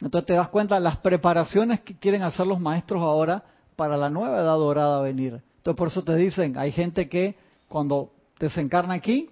[0.00, 3.44] Entonces te das cuenta las preparaciones que quieren hacer los maestros ahora
[3.76, 5.40] para la nueva edad dorada venir.
[5.58, 7.36] Entonces por eso te dicen, hay gente que
[7.68, 9.30] cuando desencarna aquí,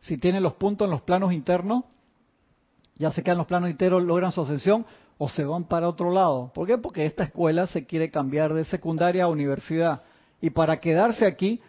[0.00, 1.84] si tiene los puntos en los planos internos,
[2.96, 4.86] ya se quedan los planos enteros, logran su ascensión
[5.18, 6.50] o se van para otro lado.
[6.54, 6.78] ¿Por qué?
[6.78, 10.02] Porque esta escuela se quiere cambiar de secundaria a universidad.
[10.40, 11.60] Y para quedarse aquí,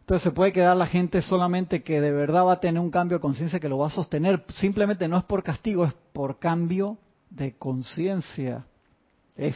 [0.00, 3.18] entonces se puede quedar la gente solamente que de verdad va a tener un cambio
[3.18, 4.44] de conciencia que lo va a sostener.
[4.54, 6.98] Simplemente no es por castigo, es por cambio
[7.34, 8.64] de conciencia.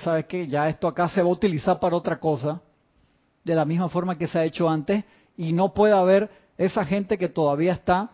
[0.03, 0.47] ¿Sabes qué?
[0.47, 2.61] Ya esto acá se va a utilizar para otra cosa,
[3.45, 5.05] de la misma forma que se ha hecho antes,
[5.37, 8.11] y no puede haber esa gente que todavía está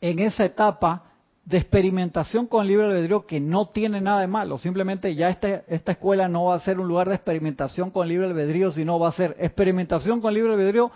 [0.00, 1.04] en esa etapa
[1.44, 4.56] de experimentación con libre albedrío que no tiene nada de malo.
[4.56, 8.26] Simplemente ya esta, esta escuela no va a ser un lugar de experimentación con libre
[8.26, 10.90] albedrío, sino va a ser experimentación con libre albedrío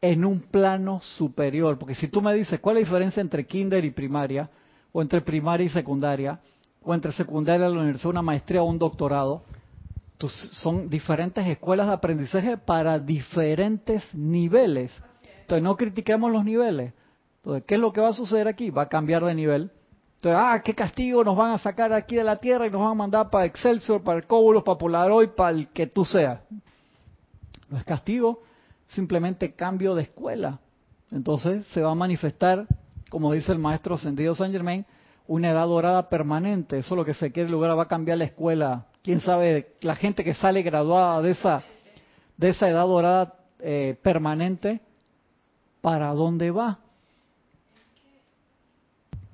[0.00, 1.78] en un plano superior.
[1.78, 4.50] Porque si tú me dices cuál es la diferencia entre kinder y primaria,
[4.92, 6.40] o entre primaria y secundaria,
[6.82, 9.42] o entre secundaria la universidad, una maestría o un doctorado,
[10.28, 14.96] son diferentes escuelas de aprendizaje para diferentes niveles.
[15.42, 16.92] Entonces no critiquemos los niveles.
[17.38, 18.70] Entonces, ¿qué es lo que va a suceder aquí?
[18.70, 19.70] Va a cambiar de nivel.
[20.16, 22.90] Entonces, ah, qué castigo nos van a sacar aquí de la tierra y nos van
[22.90, 26.40] a mandar para Excelsior, para el Cóbulos, para Polaroid, para el que tú seas.
[27.70, 28.42] No es castigo,
[28.88, 30.60] simplemente cambio de escuela.
[31.10, 32.66] Entonces se va a manifestar,
[33.08, 34.84] como dice el maestro Ascendido San Germain,
[35.30, 36.78] una edad dorada permanente.
[36.78, 38.86] Eso es lo que se quiere lograr, va a cambiar la escuela.
[39.00, 41.62] Quién sabe, la gente que sale graduada de esa,
[42.36, 44.80] de esa edad dorada eh, permanente,
[45.80, 46.80] ¿para dónde va?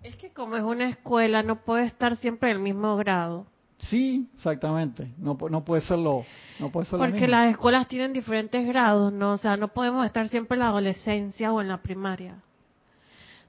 [0.02, 3.46] Es que como es una escuela, no puede estar siempre en el mismo grado.
[3.78, 5.10] Sí, exactamente.
[5.16, 6.26] No, no puede serlo.
[6.60, 9.32] No puede ser Porque las escuelas tienen diferentes grados, ¿no?
[9.32, 12.42] O sea, no podemos estar siempre en la adolescencia o en la primaria.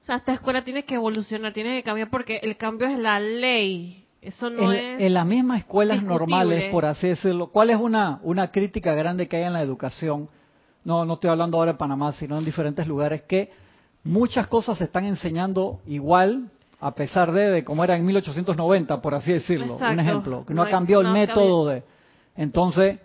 [0.08, 4.06] Sea, esta escuela tiene que evolucionar, tiene que cambiar porque el cambio es la ley.
[4.22, 4.98] Eso no es.
[5.02, 9.36] En las mismas escuelas normales, por así decirlo, ¿cuál es una, una crítica grande que
[9.36, 10.30] hay en la educación?
[10.82, 13.50] No, no estoy hablando ahora de Panamá, sino en diferentes lugares que
[14.02, 16.48] muchas cosas se están enseñando igual
[16.80, 20.62] a pesar de, de como era en 1890, por así decirlo, un ejemplo, que no,
[20.62, 21.82] ha cambiado el método de...
[22.34, 22.98] Entonces,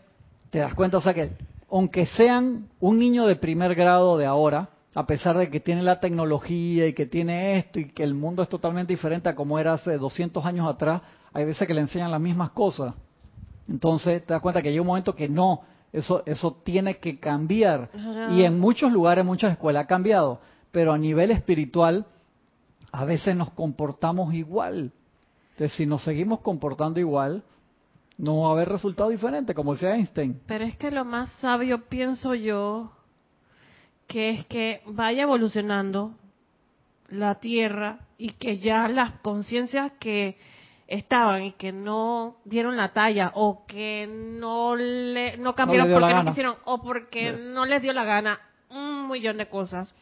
[0.50, 1.32] te das cuenta, o sea que,
[1.70, 6.00] aunque sean un niño de primer grado de ahora, a pesar de que tiene la
[6.00, 9.74] tecnología y que tiene esto y que el mundo es totalmente diferente a como era
[9.74, 11.02] hace 200 años atrás,
[11.34, 12.94] hay veces que le enseñan las mismas cosas.
[13.68, 17.90] Entonces, te das cuenta que hay un momento que no, eso, eso tiene que cambiar.
[18.32, 22.06] Y en muchos lugares, muchas escuelas ha cambiado, pero a nivel espiritual,
[22.92, 24.92] a veces nos comportamos igual.
[25.52, 27.44] Entonces, si nos seguimos comportando igual,
[28.18, 30.40] no va a haber resultado diferente, como decía Einstein.
[30.46, 32.92] Pero es que lo más sabio, pienso yo,
[34.14, 36.12] que es que vaya evolucionando
[37.10, 40.38] la Tierra y que ya las conciencias que
[40.86, 46.26] estaban y que no dieron la talla o que no le no cambiaron porque no
[46.26, 49.96] quisieron o porque no les dio la gana un millón de cosas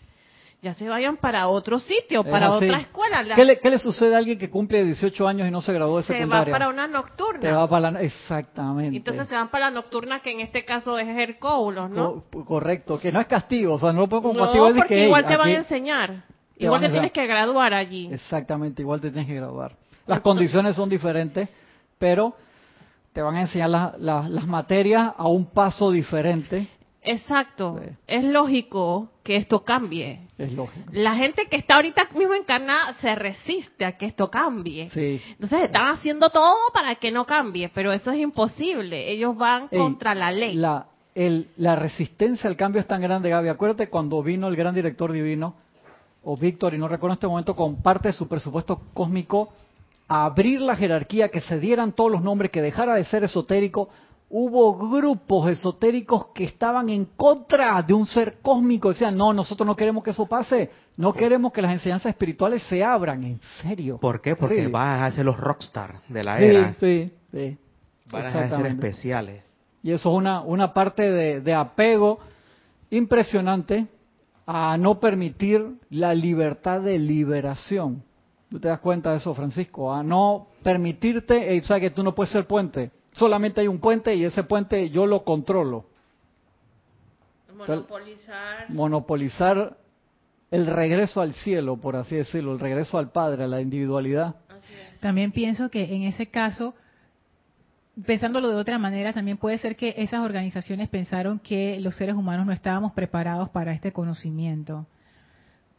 [0.62, 3.24] ya se vayan para otro sitio, para otra escuela.
[3.34, 5.98] ¿Qué, le, ¿Qué, le, sucede a alguien que cumple 18 años y no se graduó
[5.98, 6.46] de secundaria?
[6.46, 7.40] Se va para una nocturna.
[7.40, 8.96] Te va para la, exactamente.
[8.96, 12.26] Entonces se van para la nocturna, que en este caso es Hercoulos, ¿no?
[12.46, 15.36] correcto, que no es castigo, o sea, no lo puedo como no, porque igual te
[15.36, 16.26] van a enseñar.
[16.58, 18.10] igual te tienes que graduar allí.
[18.12, 19.76] Exactamente, igual te tienes que graduar.
[20.06, 21.50] Las condiciones son diferentes,
[21.98, 22.36] pero
[23.14, 26.68] te van a enseñar las materias a un paso diferente
[27.04, 27.80] Exacto.
[28.08, 30.28] Es lógico que esto cambie.
[30.38, 30.86] Es lógico.
[30.92, 34.90] La gente que está ahorita mismo encarnada se resiste a que esto cambie.
[34.90, 35.22] Sí.
[35.32, 39.12] Entonces están haciendo todo para que no cambie, pero eso es imposible.
[39.12, 40.56] Ellos van contra la ley.
[40.56, 43.50] La, el, la resistencia al cambio es tan grande, Gaby.
[43.50, 45.56] Acuérdate cuando vino el gran director divino,
[46.24, 49.50] o Víctor, y no recuerdo en este momento, con parte de su presupuesto cósmico,
[50.08, 53.90] a abrir la jerarquía, que se dieran todos los nombres, que dejara de ser esotérico,
[54.32, 58.90] hubo grupos esotéricos que estaban en contra de un ser cósmico.
[58.90, 60.72] Decían, no, nosotros no queremos que eso pase.
[60.98, 63.24] No queremos que las enseñanzas espirituales se abran.
[63.24, 63.98] En serio.
[64.00, 64.36] ¿Por qué?
[64.36, 66.74] Porque van a ser los rockstar de la era.
[66.80, 67.58] Sí, sí.
[68.10, 69.44] Van a ser especiales.
[69.84, 72.20] Y eso es una, una parte de, de apego
[72.90, 73.88] impresionante
[74.46, 78.04] a no permitir la libertad de liberación.
[78.50, 79.94] ¿Tú te das cuenta de eso, Francisco?
[79.94, 84.16] A no permitirte, y sabes que tú no puedes ser puente solamente hay un puente
[84.16, 85.86] y ese puente yo lo controlo.
[87.56, 88.70] Monopolizar.
[88.70, 89.78] monopolizar
[90.50, 94.36] el regreso al cielo, por así decirlo, el regreso al Padre, a la individualidad.
[95.00, 96.74] También pienso que en ese caso,
[98.06, 102.46] pensándolo de otra manera, también puede ser que esas organizaciones pensaron que los seres humanos
[102.46, 104.86] no estábamos preparados para este conocimiento.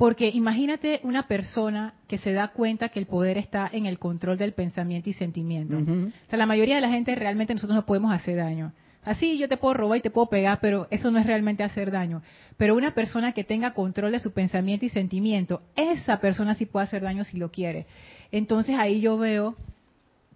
[0.02, 4.36] Porque imagínate una persona que se da cuenta que el poder está en el control
[4.36, 5.78] del pensamiento y sentimiento.
[5.78, 5.84] O
[6.28, 8.72] sea, la mayoría de la gente realmente nosotros no podemos hacer daño.
[9.04, 11.92] Así yo te puedo robar y te puedo pegar, pero eso no es realmente hacer
[11.92, 12.20] daño.
[12.56, 16.82] Pero una persona que tenga control de su pensamiento y sentimiento, esa persona sí puede
[16.82, 17.86] hacer daño si lo quiere.
[18.32, 19.54] Entonces ahí yo veo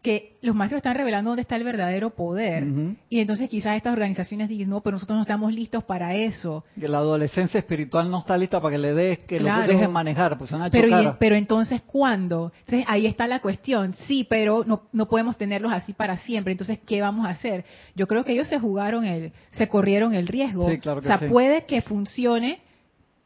[0.03, 2.65] que los maestros están revelando dónde está el verdadero poder.
[3.09, 6.65] Y entonces quizás estas organizaciones digan, no, pero nosotros no estamos listos para eso.
[6.79, 10.39] Que la adolescencia espiritual no está lista para que le des, que lo dejen manejar,
[10.39, 12.53] pues van pero, pero entonces, ¿cuándo?
[12.61, 13.95] Entonces ahí está la cuestión.
[14.07, 16.53] Sí, pero no, no podemos tenerlos así para siempre.
[16.53, 17.65] Entonces, ¿qué vamos a hacer?
[17.95, 20.71] Yo creo que ellos se jugaron el, se corrieron el riesgo.
[20.71, 22.61] Sí, claro que o sea, puede que funcione,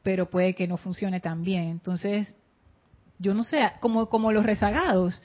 [0.02, 1.64] pero puede que no funcione también.
[1.64, 2.32] Entonces,
[3.18, 5.20] yo no sé, como, como los rezagados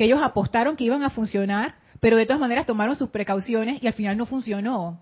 [0.00, 3.86] que ellos apostaron que iban a funcionar, pero de todas maneras tomaron sus precauciones y
[3.86, 4.98] al final no funcionó.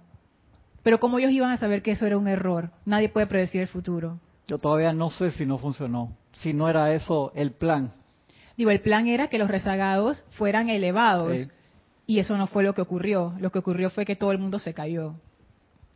[0.82, 2.72] Pero ¿cómo ellos iban a saber que eso era un error?
[2.84, 4.18] Nadie puede predecir el futuro.
[4.48, 7.92] Yo todavía no sé si no funcionó, si no era eso el plan.
[8.56, 11.46] Digo, el plan era que los rezagados fueran elevados
[12.08, 13.34] y eso no fue lo que ocurrió.
[13.38, 15.14] Lo que ocurrió fue que todo el mundo se cayó.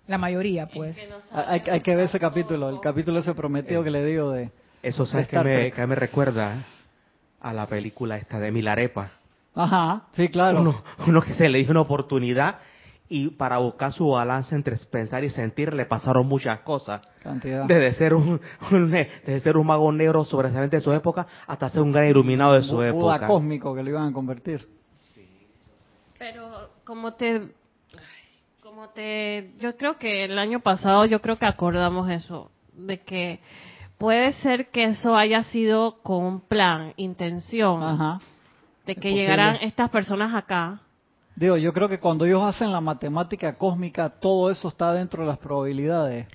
[0.06, 0.96] La mayoría, pues.
[1.32, 4.52] hay, que ver ese capítulo, el capítulo ese prometido que le digo de...
[4.80, 6.64] Eso sabes que me, que me recuerda
[7.42, 9.10] a la película esta de Milarepa.
[9.54, 10.82] Ajá, sí, claro.
[11.06, 12.60] Uno, que se le dio una oportunidad
[13.08, 17.02] y para buscar su balance entre pensar y sentir le pasaron muchas cosas.
[17.22, 17.66] Cantidad.
[17.66, 21.92] Desde ser un, desde ser un mago negro sobresaliente de su época hasta ser un
[21.92, 23.26] gran iluminado de su un época.
[23.26, 24.66] cósmico que lo iban a convertir.
[24.94, 25.28] Sí.
[26.18, 27.50] Pero como te
[28.62, 33.40] como te yo creo que el año pasado yo creo que acordamos eso de que
[34.02, 38.18] puede ser que eso haya sido con plan, intención,
[38.84, 40.80] de que llegaran estas personas acá.
[41.36, 45.28] Digo, yo creo que cuando ellos hacen la matemática cósmica, todo eso está dentro de
[45.28, 46.26] las probabilidades.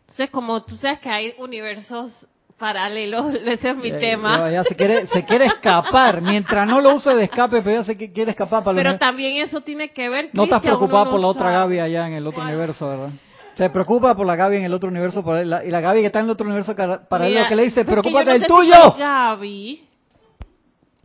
[0.00, 2.26] Entonces, como tú sabes que hay universos
[2.58, 4.50] paralelos, ese es mi eh, tema.
[4.50, 7.96] Ya, se, quiere, se quiere escapar, mientras no lo use de escape, pero ya se
[7.96, 8.64] quiere escapar.
[8.64, 10.30] Para pero también eso tiene que ver.
[10.32, 13.10] No estás preocupado por la otra Gaby allá en el otro universo, ¿verdad?
[13.56, 16.26] Se preocupa por la Gaby en el otro universo y la Gaby que está en
[16.26, 18.94] el otro universo paralelo que le dice, preocúpate del tuyo.
[18.96, 19.88] Gaby.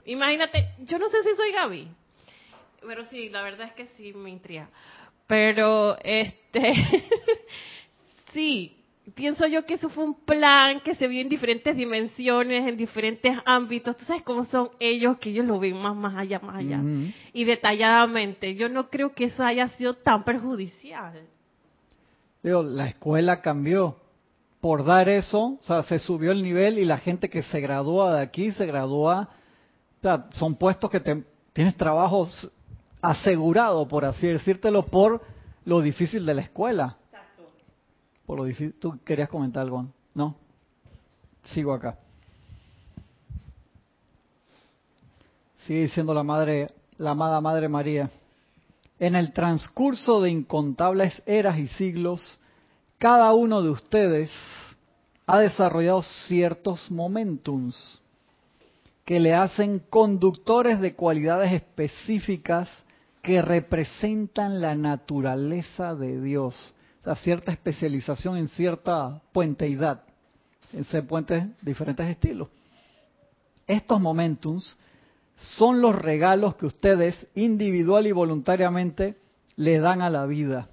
[0.06, 1.88] Imagínate, yo no sé si soy Gaby.
[2.88, 4.70] Pero sí, la verdad es que sí me intriga.
[5.28, 6.74] Pero, este,
[8.34, 8.78] sí,
[9.14, 13.38] pienso yo que eso fue un plan que se vio en diferentes dimensiones, en diferentes
[13.44, 13.98] ámbitos.
[13.98, 16.80] Tú sabes cómo son ellos, que ellos lo ven más, más allá, más allá.
[17.34, 18.56] Y detalladamente.
[18.56, 21.28] Yo no creo que eso haya sido tan perjudicial
[22.44, 23.98] la escuela cambió.
[24.62, 28.16] Por dar eso, o sea, se subió el nivel y la gente que se gradúa
[28.16, 29.30] de aquí se gradúa,
[30.32, 31.24] son puestos que te,
[31.54, 32.52] tienes trabajos
[33.02, 35.22] asegurado, por así decírtelo, por
[35.66, 36.98] lo difícil de la escuela.
[38.26, 38.74] Por lo difícil.
[38.74, 39.86] ¿Tú querías comentar algo?
[40.14, 40.36] ¿No?
[41.54, 41.98] Sigo acá.
[45.66, 48.10] Sigue diciendo la madre, la amada Madre María.
[49.00, 52.40] En el transcurso de incontables eras y siglos,
[52.98, 54.32] cada uno de ustedes
[55.28, 58.02] ha desarrollado ciertos momentums
[59.06, 62.70] que le hacen conductores de cualidades específicas
[63.22, 70.04] que representan la naturaleza de Dios, o sea, cierta especialización en cierta puenteidad,
[70.74, 72.50] en ser puentes diferentes estilos.
[73.68, 74.78] Estos momentums
[75.38, 79.18] son los regalos que ustedes individual y voluntariamente
[79.56, 80.68] le dan a la vida.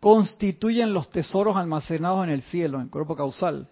[0.00, 3.68] Constituyen los tesoros almacenados en el cielo, en el cuerpo causal.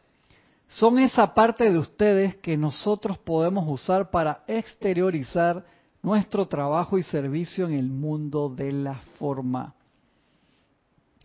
[0.68, 5.66] Son esa parte de ustedes que nosotros podemos usar para exteriorizar
[6.02, 9.74] nuestro trabajo y servicio en el mundo de la forma.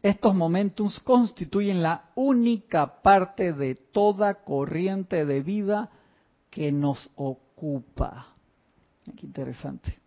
[0.04, 5.90] Estos momentos constituyen la única parte de toda corriente de vida
[6.50, 8.28] que nos ocupa.
[9.16, 10.00] Qué interesante.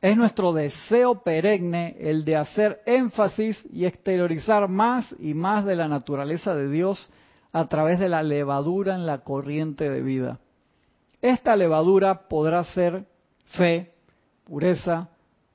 [0.00, 5.88] Es nuestro deseo perenne el de hacer énfasis y exteriorizar más y más de la
[5.88, 7.10] naturaleza de Dios
[7.52, 10.38] a través de la levadura en la corriente de vida.
[11.22, 13.06] Esta levadura podrá ser
[13.46, 13.94] fe,
[14.44, 15.08] pureza,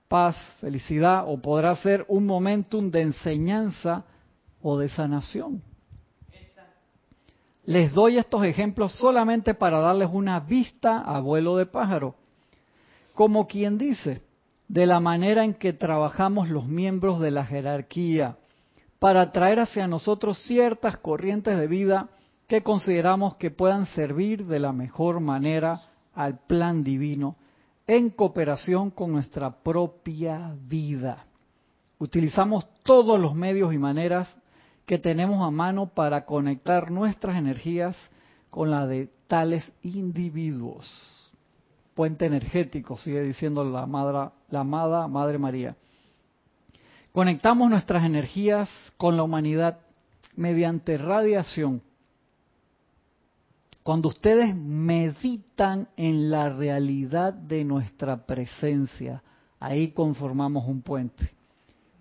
[0.08, 4.04] paz, felicidad o podrá ser un momentum de enseñanza
[4.62, 5.62] o de sanación.
[7.72, 12.16] Les doy estos ejemplos solamente para darles una vista a vuelo de pájaro.
[13.16, 14.24] Como quien dice,
[14.68, 18.36] de la manera en que trabajamos los miembros de la jerarquía
[19.00, 22.10] para traer hacia nosotros ciertas corrientes de vida
[22.46, 25.80] que consideramos que puedan servir de la mejor manera
[26.14, 27.38] al plan divino
[27.88, 31.26] en cooperación con nuestra propia vida.
[32.00, 34.41] Utilizamos todos los medios y maneras
[34.86, 37.96] que tenemos a mano para conectar nuestras energías
[38.50, 41.32] con la de tales individuos.
[41.96, 45.76] Puente energético, sigue diciendo la, madre, la amada Madre María.
[47.12, 49.80] Conectamos nuestras energías con la humanidad
[50.36, 51.82] mediante radiación.
[53.84, 59.24] Cuando ustedes meditan en la realidad de nuestra presencia,
[59.60, 61.32] ahí conformamos un puente.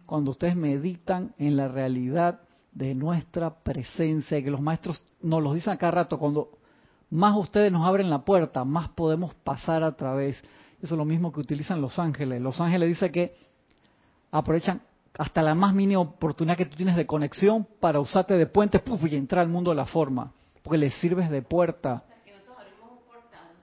[0.07, 2.41] Cuando ustedes meditan en la realidad
[2.73, 6.59] de nuestra presencia, y que los maestros nos lo dicen cada rato, cuando
[7.11, 10.37] más ustedes nos abren la puerta, más podemos pasar a través.
[10.81, 12.41] Eso es lo mismo que utilizan los ángeles.
[12.41, 13.35] Los ángeles dicen que
[14.31, 14.83] aprovechan
[15.19, 19.17] hasta la más mínima oportunidad que tú tienes de conexión para usarte de puente y
[19.17, 22.05] entrar al mundo de la forma, porque les sirves de puerta.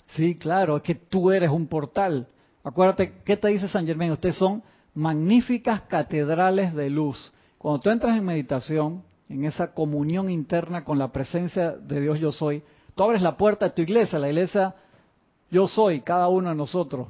[0.07, 2.27] Sí, claro, es que tú eres un portal.
[2.63, 4.11] Acuérdate, ¿qué te dice San Germán?
[4.11, 7.33] Ustedes son magníficas catedrales de luz.
[7.57, 12.31] Cuando tú entras en meditación, en esa comunión interna con la presencia de Dios yo
[12.31, 12.63] soy,
[12.95, 14.75] tú abres la puerta de tu iglesia, la iglesia
[15.49, 17.07] yo soy, cada uno de nosotros.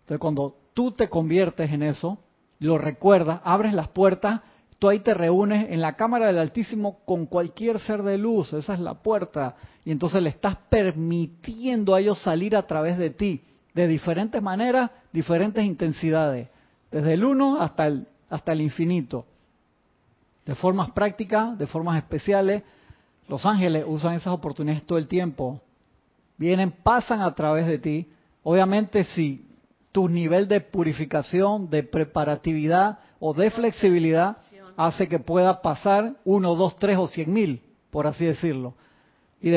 [0.00, 2.18] Entonces cuando tú te conviertes en eso,
[2.60, 4.40] lo recuerdas, abres las puertas,
[4.78, 8.74] tú ahí te reúnes en la cámara del Altísimo con cualquier ser de luz, esa
[8.74, 13.42] es la puerta, y entonces le estás permitiendo a ellos salir a través de ti,
[13.74, 16.48] de diferentes maneras, diferentes intensidades,
[16.90, 19.26] desde el uno hasta el, hasta el infinito,
[20.48, 22.62] de formas prácticas, de formas especiales.
[23.28, 25.60] Los ángeles usan esas oportunidades todo el tiempo,
[26.38, 28.10] vienen, pasan a través de ti.
[28.42, 29.46] Obviamente si
[29.92, 34.38] tu nivel de purificación, de preparatividad o de flexibilidad
[34.78, 38.72] hace que pueda pasar uno, dos, tres o cien mil, por así decirlo.
[39.42, 39.50] Y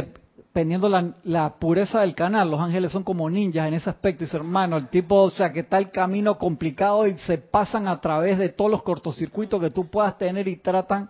[0.52, 4.24] dependiendo la, la pureza del canal, los ángeles son como ninjas en ese aspecto.
[4.24, 7.88] Y dice, hermano, el tipo, o sea, que está el camino complicado y se pasan
[7.88, 11.10] a través de todos los cortocircuitos que tú puedas tener y tratan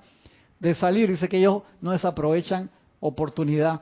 [0.60, 1.10] de salir.
[1.10, 2.70] Dice que ellos no desaprovechan
[3.00, 3.82] oportunidad.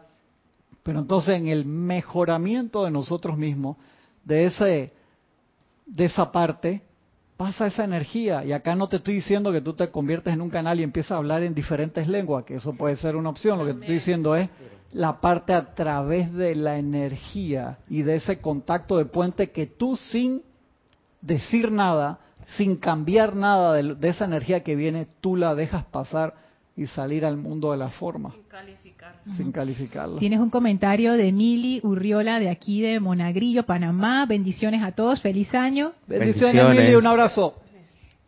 [0.81, 3.75] Pero entonces en el mejoramiento de nosotros mismos,
[4.23, 4.93] de ese
[5.85, 6.83] de esa parte,
[7.39, 8.43] pasa esa energía.
[8.43, 11.13] Y acá no te estoy diciendo que tú te conviertes en un canal y empiezas
[11.13, 13.57] a hablar en diferentes lenguas, que eso puede ser una opción.
[13.57, 14.49] Lo que te estoy diciendo es
[14.91, 19.95] la parte a través de la energía y de ese contacto de puente que tú
[19.95, 20.41] sin
[21.21, 22.19] decir nada,
[22.57, 26.33] sin cambiar nada de, de esa energía que viene, tú la dejas pasar
[26.79, 28.31] y salir al mundo de la forma.
[28.31, 29.15] Sin calificar.
[29.35, 30.15] Sin calificarlo.
[30.15, 34.25] Tienes un comentario de Mili Urriola de aquí de Monagrillo, Panamá.
[34.25, 35.91] Bendiciones a todos, feliz año.
[36.07, 37.55] Bendiciones, Mili, un abrazo.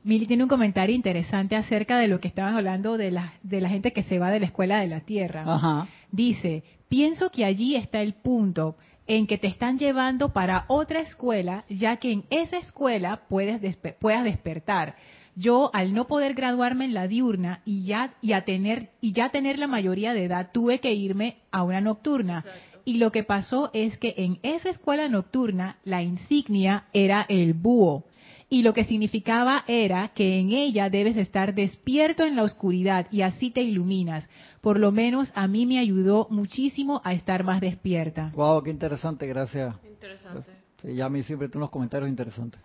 [0.04, 3.70] Mili tiene un comentario interesante acerca de lo que estaban hablando de la, de la
[3.70, 5.46] gente que se va de la escuela de la tierra.
[5.48, 5.88] Ajá.
[6.12, 8.76] Dice, pienso que allí está el punto
[9.08, 13.62] en que te están llevando para otra escuela, ya que en esa escuela puedes
[14.02, 14.96] puedas despertar
[15.36, 19.30] yo al no poder graduarme en la diurna y ya y a tener y ya
[19.30, 22.46] tener la mayoría de edad tuve que irme a una nocturna.
[22.84, 28.06] Y lo que pasó es que en esa escuela nocturna la insignia era el búho.
[28.50, 33.22] Y lo que significaba era que en ella debes estar despierto en la oscuridad y
[33.22, 34.28] así te iluminas.
[34.60, 38.32] Por lo menos a mí me ayudó muchísimo a estar más despierta.
[38.36, 39.74] Wow, qué interesante, gracias.
[39.88, 40.52] Interesante.
[40.82, 42.60] Sí, ya a mí siempre unos comentarios interesantes.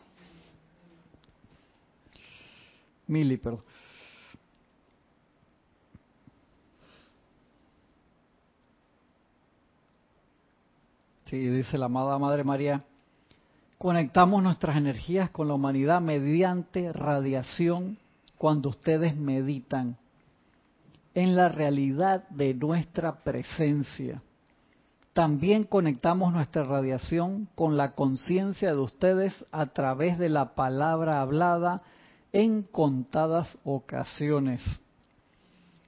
[3.06, 3.62] Mili, perdón.
[11.26, 12.84] Sí, dice la amada Madre María,
[13.78, 17.98] conectamos nuestras energías con la humanidad mediante radiación
[18.38, 19.96] cuando ustedes meditan
[21.14, 24.22] en la realidad de nuestra presencia.
[25.14, 31.82] También conectamos nuestra radiación con la conciencia de ustedes a través de la palabra hablada
[32.36, 34.60] en contadas ocasiones,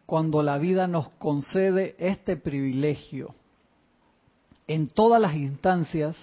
[0.07, 3.35] cuando la vida nos concede este privilegio.
[4.67, 6.17] En todas las instancias,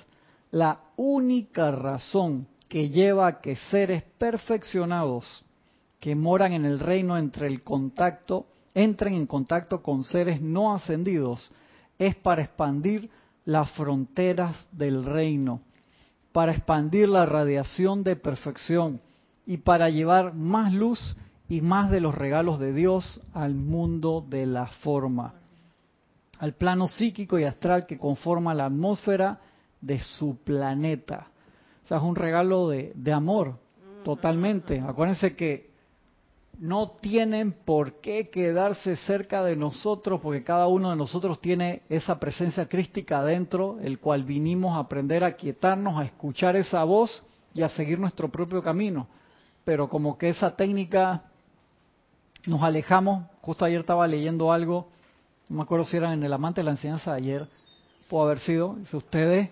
[0.49, 5.45] la única razón que lleva a que seres perfeccionados
[5.99, 11.51] que moran en el reino entre el contacto, entren en contacto con seres no ascendidos,
[11.99, 13.11] es para expandir
[13.45, 15.61] las fronteras del reino,
[16.32, 18.99] para expandir la radiación de perfección,
[19.46, 21.16] y para llevar más luz
[21.48, 25.36] y más de los regalos de Dios al mundo de la forma,
[26.39, 29.39] al plano psíquico y astral que conforma la atmósfera
[29.82, 31.28] de su planeta.
[31.84, 33.60] O sea, es un regalo de, de amor,
[34.04, 34.80] totalmente.
[34.80, 35.70] Acuérdense que
[36.58, 42.20] no tienen por qué quedarse cerca de nosotros, porque cada uno de nosotros tiene esa
[42.20, 47.24] presencia crística adentro, el cual vinimos a aprender a quietarnos, a escuchar esa voz
[47.54, 49.08] y a seguir nuestro propio camino
[49.66, 51.24] pero como que esa técnica
[52.45, 53.26] nos alejamos.
[53.41, 54.88] Justo ayer estaba leyendo algo,
[55.49, 57.47] no me acuerdo si era en el amante de la enseñanza de ayer,
[58.07, 59.49] puede haber sido, si ustedes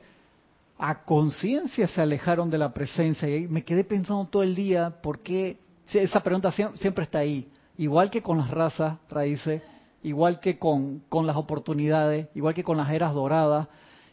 [0.77, 5.19] a conciencia se alejaron de la presencia y me quedé pensando todo el día por
[5.19, 5.59] qué
[5.91, 7.47] esa pregunta siempre está ahí
[7.77, 9.61] igual que con las razas raíces
[10.03, 13.67] igual que con, con las oportunidades, igual que con las eras doradas,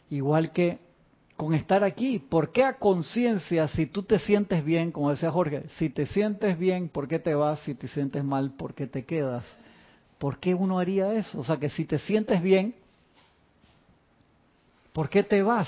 [0.09, 0.79] igual que
[1.41, 2.19] con estar aquí.
[2.19, 6.55] ¿Por qué a conciencia si tú te sientes bien, como decía Jorge, si te sientes
[6.55, 7.59] bien, ¿por qué te vas?
[7.61, 9.43] Si te sientes mal, ¿por qué te quedas?
[10.19, 11.39] ¿Por qué uno haría eso?
[11.39, 12.75] O sea, que si te sientes bien,
[14.93, 15.67] ¿por qué te vas?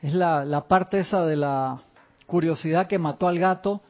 [0.00, 1.82] Es la, la parte esa de la
[2.26, 3.82] curiosidad que mató al gato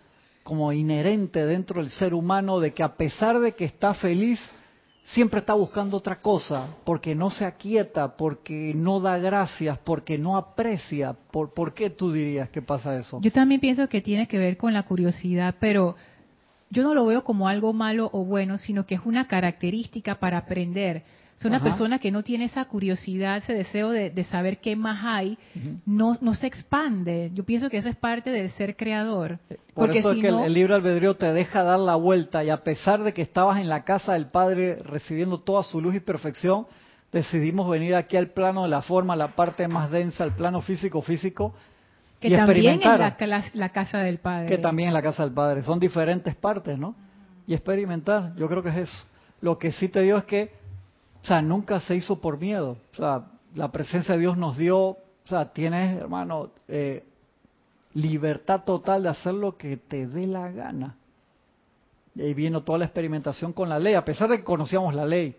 [0.43, 4.41] como inherente dentro del ser humano de que a pesar de que está feliz,
[5.13, 10.37] siempre está buscando otra cosa, porque no se aquieta, porque no da gracias, porque no
[10.37, 11.15] aprecia.
[11.31, 13.21] ¿Por, ¿Por qué tú dirías que pasa eso?
[13.21, 15.97] Yo también pienso que tiene que ver con la curiosidad, pero
[16.71, 20.39] yo no lo veo como algo malo o bueno, sino que es una característica para
[20.39, 21.05] aprender.
[21.39, 25.37] Es una persona que no tiene esa curiosidad, ese deseo de, saber qué más hay,
[25.85, 27.31] no, no se expande.
[27.35, 29.39] Yo pienso que eso es parte del ser creador.
[29.51, 32.65] Eh, por eso es que el, libro albedrío te deja dar la vuelta y a
[32.65, 36.67] pesar de que estabas en la casa del Padre recibiendo toda su luz y perfección,
[37.13, 41.55] decidimos venir aquí al plano de la forma, la parte más densa, el plano físico-físico,
[42.19, 44.47] que también es la, la, casa del Padre.
[44.47, 45.63] Que también es la casa del Padre.
[45.63, 46.95] Son diferentes partes, ¿no?
[47.47, 49.05] Y experimentar, yo creo que es eso.
[49.43, 50.66] Lo que sí te digo es que
[51.27, 52.77] o sea, nunca se hizo por miedo.
[52.93, 53.25] O sea,
[53.57, 57.03] la presencia de Dios nos dio, o sea, tienes, hermano, eh,
[57.95, 60.95] libertad total de hacer lo que te dé la gana.
[62.15, 65.05] Y ahí vino toda la experimentación con la ley, a pesar de que conocíamos la
[65.05, 65.35] ley.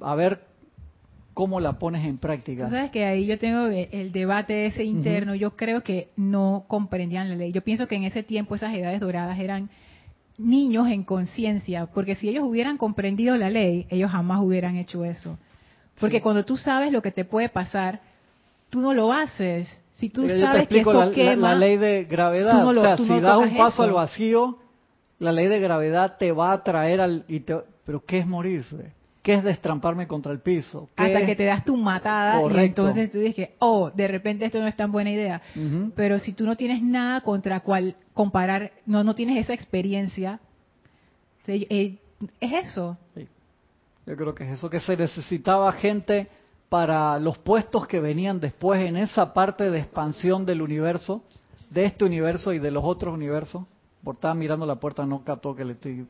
[0.00, 0.42] A ver
[1.34, 2.64] cómo la pones en práctica.
[2.64, 5.36] Tú sabes que ahí yo tengo el debate ese interno.
[5.36, 7.52] Yo creo que no comprendían la ley.
[7.52, 9.70] Yo pienso que en ese tiempo esas edades doradas eran
[10.38, 15.36] niños en conciencia, porque si ellos hubieran comprendido la ley, ellos jamás hubieran hecho eso.
[16.00, 18.00] Porque cuando tú sabes lo que te puede pasar,
[18.70, 19.82] tú no lo haces.
[19.94, 23.38] Si tú sabes que eso la, quema, la, ley de gravedad, o sea, si das
[23.38, 24.58] un paso al vacío,
[25.18, 28.92] la ley de gravedad te va a traer al y pero ¿qué es morirse?
[29.28, 30.88] ¿Qué es destramparme contra el piso?
[30.96, 34.66] Hasta que te das tu matada y entonces tú dices, oh, de repente esto no
[34.66, 35.42] es tan buena idea.
[35.94, 40.40] Pero si tú no tienes nada contra cual comparar, no, no tienes esa experiencia,
[41.46, 41.98] eh,
[42.40, 42.96] es eso.
[44.06, 46.28] Yo creo que es eso, que se necesitaba gente
[46.70, 51.22] para los puestos que venían después en esa parte de expansión del universo,
[51.68, 53.64] de este universo y de los otros universos.
[54.02, 56.06] Por estar mirando la puerta no captó que le estoy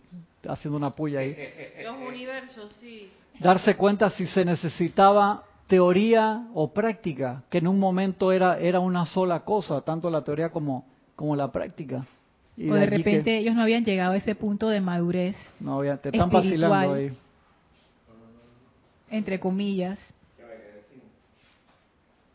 [0.47, 1.36] haciendo una puya ahí.
[1.82, 3.11] Los universos, sí.
[3.41, 9.05] Darse cuenta si se necesitaba teoría o práctica, que en un momento era, era una
[9.05, 10.84] sola cosa, tanto la teoría como,
[11.14, 12.05] como la práctica.
[12.57, 15.36] Y o de, repente ellos no habían llegado a ese punto de madurez.
[15.61, 17.16] No, te están vacilando ahí.
[19.11, 19.99] Entre comillas.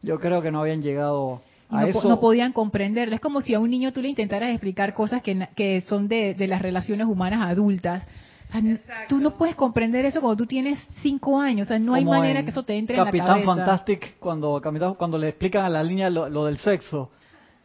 [0.02, 1.42] Yo creo que no habían llegado
[1.74, 3.16] no, podían comprenderlo.
[3.16, 6.36] Es como si a un niño tú le intentaras explicar cosas que, que son de,
[6.48, 8.08] las relaciones humanas adultas.
[9.10, 11.68] tú no puedes comprender eso cuando tú tienes cinco años.
[11.68, 13.26] O sea, no hay manera que eso te entre en la cabeza.
[13.26, 14.62] Capitán Fantastic, cuando,
[14.98, 17.10] cuando le explican a la niña lo, del sexo.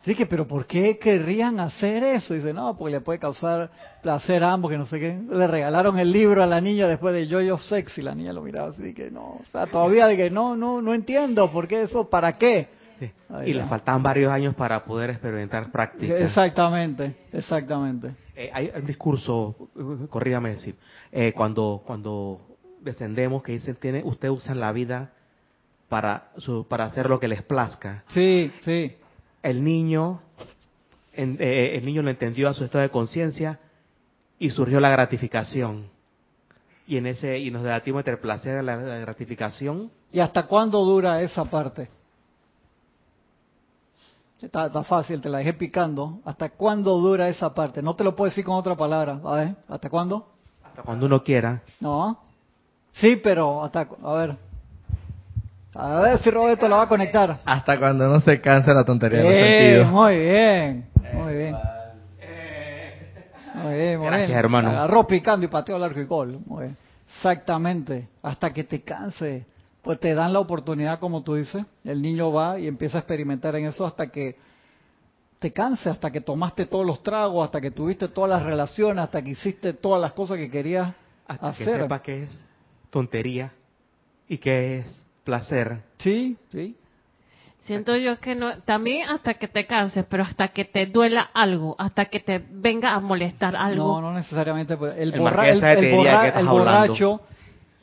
[0.05, 2.33] Dije, pero ¿por qué querrían hacer eso?
[2.33, 5.21] dice, no, porque le puede causar placer a ambos, que no sé qué.
[5.29, 8.33] Le regalaron el libro a la niña después de Joy of Sex y la niña
[8.33, 11.83] lo miraba así, que no, o sea, todavía dije, no, no, no entiendo, ¿por qué
[11.83, 12.09] eso?
[12.09, 12.78] ¿Para qué?
[13.47, 16.17] Y le faltaban varios años para poder experimentar práctica.
[16.17, 18.15] Exactamente, exactamente.
[18.35, 19.69] Eh, hay un discurso,
[20.11, 20.77] corrígame decir,
[21.11, 22.41] eh, cuando cuando
[22.81, 25.13] descendemos que dicen, tiene, usted usa la vida
[25.89, 28.05] para su, para hacer lo que les plazca.
[28.09, 28.97] Sí, sí.
[29.43, 30.21] El niño,
[31.15, 33.59] eh, el niño lo entendió a su estado de conciencia
[34.39, 35.87] y surgió la gratificación.
[36.87, 39.91] Y en ese y nos debatimos entre el placer y la gratificación.
[40.13, 41.89] ¿Y hasta cuándo dura esa parte?
[44.41, 46.21] Está, fácil, te la dejé picando.
[46.25, 47.83] ¿Hasta cuándo dura esa parte?
[47.83, 49.19] No te lo puedo decir con otra palabra.
[49.25, 50.29] A ver, ¿hasta cuándo?
[50.63, 51.63] Hasta cuando uno quiera.
[51.81, 52.21] No.
[52.93, 53.89] Sí, pero hasta...
[54.03, 54.37] A ver.
[55.75, 57.41] A ver si Roberto la va a conectar.
[57.45, 61.57] Hasta cuando no se cansa la tontería eh, Muy bien, muy bien.
[63.55, 64.71] Muy bien, muy Gracias, hermano.
[64.71, 66.39] Agarró picando y pateó al arco y gol.
[66.47, 66.77] Muy bien.
[67.09, 68.09] Exactamente.
[68.23, 69.47] Hasta que te canse
[69.83, 73.57] pues te dan la oportunidad, como tú dices, el niño va y empieza a experimentar
[73.57, 74.37] en eso hasta que
[75.39, 79.23] te canse, hasta que tomaste todos los tragos, hasta que tuviste todas las relaciones, hasta
[79.23, 80.95] que hiciste todas las cosas que querías
[81.27, 81.67] hasta hacer.
[81.67, 82.41] que sepa que es
[82.91, 83.53] tontería
[84.29, 85.83] y que es placer.
[85.99, 86.77] Sí, sí.
[87.61, 91.77] Siento yo que no, también hasta que te canses, pero hasta que te duela algo,
[91.79, 94.01] hasta que te venga a molestar algo.
[94.01, 94.77] No, no necesariamente.
[94.77, 97.21] Pues, el, el, el borracho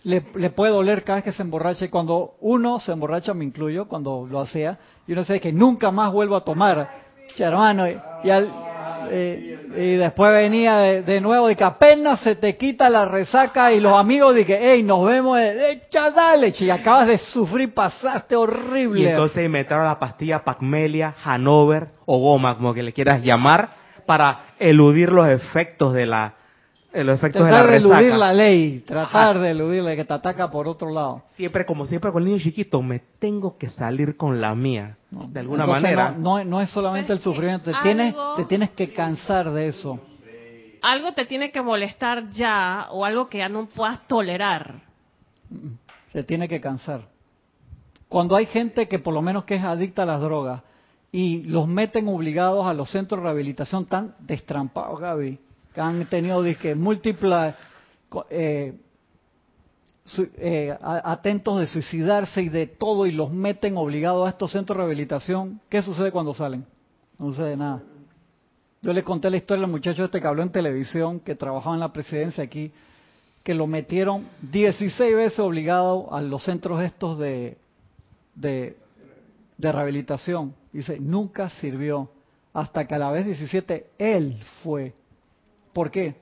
[0.06, 3.88] le, puede doler cada vez que se emborracha y cuando uno se emborracha, me incluyo,
[3.88, 4.78] cuando lo hacía,
[5.08, 6.88] y uno sabe que nunca más vuelvo a tomar,
[7.40, 7.86] hermano,
[8.24, 8.50] y, al,
[9.10, 13.80] eh, Y después venía de, nuevo y que apenas se te quita la resaca y
[13.80, 19.02] los amigos dije, hey, nos vemos, echa dale, y acabas de sufrir, pasaste horrible.
[19.02, 23.70] Y entonces inventaron la pastilla Pacmelia, Hanover o Goma, como que le quieras llamar,
[24.06, 26.36] para eludir los efectos de la
[27.04, 28.00] los efectos de la resaca.
[28.00, 31.24] eludir la ley, tratar de eludirle que te ataca por otro lado.
[31.36, 35.40] Siempre, como siempre con el niño chiquito, me tengo que salir con la mía, de
[35.40, 36.16] alguna manera.
[36.18, 40.00] No, no, es solamente el sufrimiento, te, tienes, te tienes que cansar de eso.
[40.82, 44.82] Algo te tiene que molestar ya o algo que ya no puedas tolerar.
[46.12, 47.02] Se tiene que cansar.
[48.08, 50.62] Cuando hay gente que por lo menos que es adicta a las drogas
[51.12, 55.40] y los meten obligados a los centros de rehabilitación tan destrampados, Gaby,
[55.76, 56.42] que han tenido
[56.78, 57.54] múltiples
[58.30, 58.74] eh,
[60.38, 64.84] eh, atentos de suicidarse y de todo y los meten obligados a estos centros de
[64.84, 66.66] rehabilitación, ¿qué sucede cuando salen?
[67.20, 67.84] No sucede nada.
[68.82, 71.82] Yo le conté la historia al muchacho este que habló en televisión, que trabajaba en
[71.82, 72.72] la presidencia aquí,
[73.44, 77.58] que lo metieron 16 veces obligado a los centros estos de,
[78.36, 78.76] de
[79.60, 80.56] rehabilitación.
[80.72, 82.10] Dice, nunca sirvió.
[82.54, 84.94] Hasta que a la vez 17 él fue
[85.76, 86.16] ¿Por qué?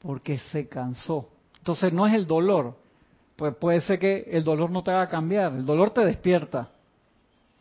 [0.00, 1.28] Porque se cansó.
[1.58, 2.74] Entonces no es el dolor.
[3.36, 5.52] Pues puede ser que el dolor no te haga cambiar.
[5.52, 6.70] El dolor te despierta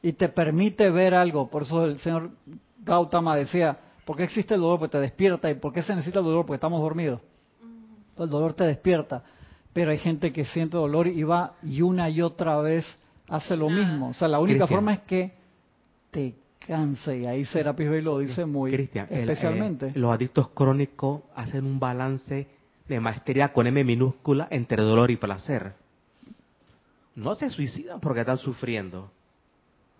[0.02, 1.48] y te permite ver algo.
[1.48, 2.32] Por eso el señor
[2.84, 4.80] Gautama decía, ¿por qué existe el dolor?
[4.80, 5.52] Porque te despierta.
[5.52, 6.48] ¿Y por qué se necesita el dolor?
[6.48, 7.22] Porque estamos dormidos.
[7.62, 9.22] Entonces el dolor te despierta.
[9.72, 12.88] Pero hay gente que siente dolor y va y una y otra vez
[13.30, 14.10] hace lo mismo.
[14.10, 15.36] O sea, la única forma es que
[16.10, 16.34] te
[16.66, 17.20] canse.
[17.20, 19.92] Y ahí Serapis Bey lo dice muy especialmente.
[19.96, 22.48] los adictos crónicos hacen un balance
[22.88, 25.74] de maestría con M minúscula entre dolor y placer.
[27.16, 29.10] No se suicidan porque están sufriendo.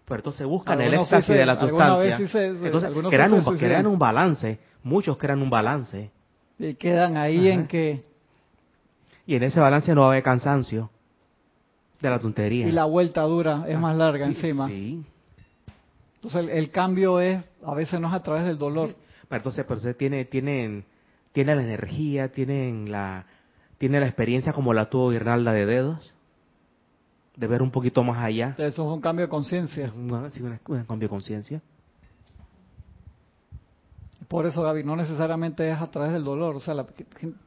[0.06, 2.18] Pero entonces buscan el éxtasis de la sustancia.
[2.18, 4.60] entonces crean un, crean un balance.
[4.84, 6.12] Muchos crean un balance.
[6.60, 8.04] Y quedan ahí en que...
[9.26, 10.92] Y en ese balance no va a haber cansancio
[12.00, 12.68] de la tontería.
[12.68, 14.68] Y la vuelta dura es más larga encima.
[14.68, 15.04] Sí.
[16.26, 18.96] Entonces el, cambio es, a veces no es a través del dolor.
[19.30, 20.84] Pero entonces, pero tiene, tienen,
[21.34, 23.28] tiene la energía, tienen la,
[23.78, 26.14] tiene la experiencia como la tuvo Guirnalda de dedos,
[27.36, 28.56] de ver un poquito más allá.
[28.58, 29.92] Eso es un cambio de conciencia.
[30.32, 31.62] Sí, un, cambio de conciencia.
[34.28, 36.88] Por eso, Gaby, no necesariamente es a través del dolor, o sea, la,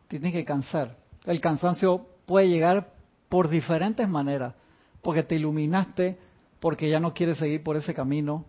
[0.06, 0.96] tienes que cansar.
[1.26, 2.92] El cansancio puede llegar
[3.28, 4.54] por diferentes maneras,
[5.02, 6.16] porque te iluminaste,
[6.60, 8.44] porque ya no quieres seguir por ese camino,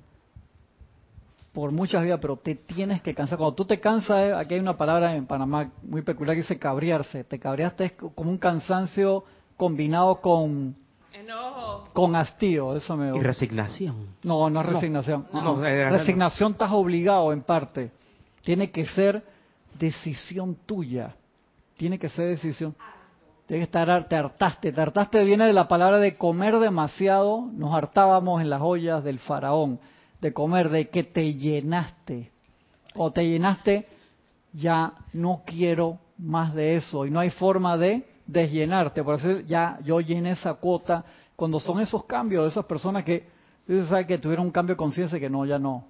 [1.60, 3.38] por muchas vidas, pero te tienes que cansar.
[3.38, 6.58] Cuando tú te cansas, eh, aquí hay una palabra en Panamá muy peculiar que dice
[6.58, 7.26] cabrearse.
[7.26, 9.26] Te cabreaste es como un cansancio
[9.58, 10.74] combinado con
[11.92, 14.08] con hastío, eso me Y resignación.
[14.24, 15.28] No, no es resignación.
[15.92, 17.92] resignación estás obligado en parte.
[18.42, 19.22] Tiene que ser
[19.78, 21.14] decisión tuya.
[21.76, 22.74] Tiene que ser decisión.
[23.48, 24.72] Tiene que estar, te hartaste.
[24.72, 27.50] Te hartaste viene de la palabra de comer demasiado.
[27.52, 29.78] Nos hartábamos en las ollas del faraón
[30.22, 32.32] de comer, de que te llenaste.
[32.96, 33.88] O te llenaste,
[34.54, 37.06] ya no quiero más de eso.
[37.06, 39.04] Y no hay forma de desllenarte.
[39.04, 41.04] Por decir, ya yo llené esa cuota.
[41.36, 43.28] Cuando son esos cambios de esas personas que,
[43.88, 44.06] ¿sabes?
[44.06, 45.86] que tuvieron un cambio de conciencia que no, ya no,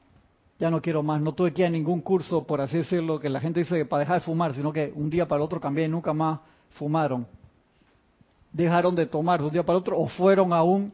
[0.60, 1.22] ya no quiero más.
[1.22, 3.86] No tuve que ir a ningún curso, por así decirlo, que la gente dice que
[3.86, 6.40] para dejar de fumar, sino que un día para el otro cambié y nunca más
[6.72, 7.26] fumaron.
[8.52, 10.94] Dejaron de tomar de un día para el otro o fueron aún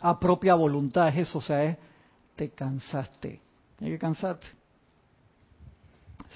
[0.00, 1.08] a propia voluntad.
[1.08, 1.76] Es eso, o sea, es
[2.38, 3.40] te cansaste.
[3.80, 4.46] Hay que cansarte.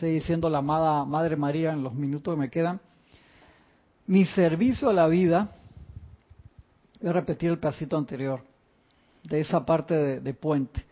[0.01, 2.81] Sigue diciendo la amada Madre María en los minutos que me quedan.
[4.09, 5.49] Mi servicio a la vida,
[7.01, 8.43] voy a repetir el pedacito anterior,
[9.23, 10.85] de esa parte de, de puente.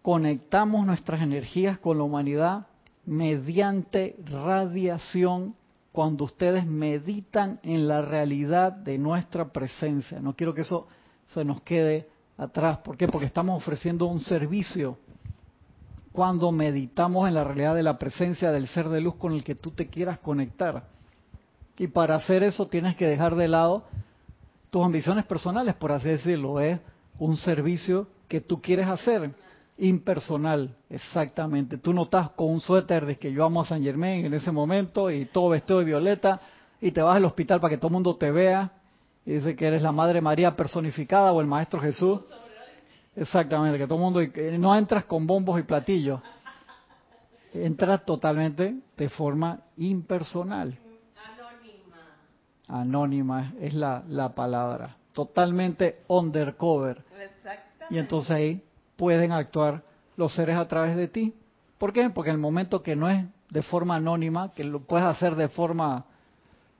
[0.00, 2.66] Conectamos nuestras energías con la humanidad
[3.04, 5.54] mediante radiación
[5.92, 10.20] cuando ustedes meditan en la realidad de nuestra presencia.
[10.20, 10.88] No quiero que eso
[11.26, 12.78] se nos quede atrás.
[12.78, 13.08] ¿Por qué?
[13.08, 14.98] Porque estamos ofreciendo un servicio
[16.12, 19.54] cuando meditamos en la realidad de la presencia del ser de luz con el que
[19.54, 20.84] tú te quieras conectar.
[21.78, 23.84] Y para hacer eso tienes que dejar de lado
[24.70, 26.58] tus ambiciones personales, por así decirlo.
[26.58, 26.80] Es
[27.18, 29.30] un servicio que tú quieres hacer,
[29.78, 31.76] impersonal, exactamente.
[31.76, 34.50] Tú no estás con un suéter de que yo amo a San Germain en ese
[34.50, 36.40] momento y todo vestido de violeta
[36.80, 38.72] y te vas al hospital para que todo el mundo te vea
[39.26, 42.20] y dice que eres la Madre María personificada o el Maestro Jesús.
[43.16, 44.20] Exactamente, que todo el mundo,
[44.58, 46.20] no entras con bombos y platillos,
[47.52, 50.78] entras totalmente de forma impersonal.
[51.16, 52.80] Anónima.
[52.82, 57.02] Anónima es la, la palabra, totalmente undercover.
[57.90, 58.62] Y entonces ahí
[58.96, 59.82] pueden actuar
[60.16, 61.34] los seres a través de ti.
[61.78, 62.10] ¿Por qué?
[62.10, 65.48] Porque en el momento que no es de forma anónima, que lo puedes hacer de
[65.48, 66.04] forma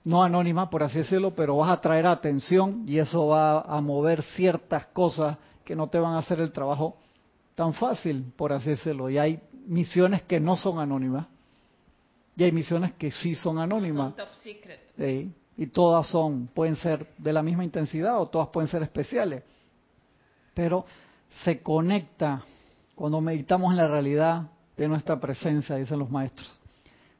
[0.07, 4.23] no anónima, por así decirlo, pero vas a traer atención y eso va a mover
[4.23, 6.95] ciertas cosas que no te van a hacer el trabajo
[7.55, 9.09] tan fácil, por así decirlo.
[9.09, 11.27] Y hay misiones que no son anónimas
[12.37, 14.15] y hay misiones que sí son anónimas.
[14.15, 14.93] top secret.
[15.57, 19.43] y todas son, pueden ser de la misma intensidad o todas pueden ser especiales.
[20.53, 20.85] Pero
[21.43, 22.43] se conecta
[22.95, 24.43] cuando meditamos en la realidad
[24.77, 26.49] de nuestra presencia, dicen los maestros.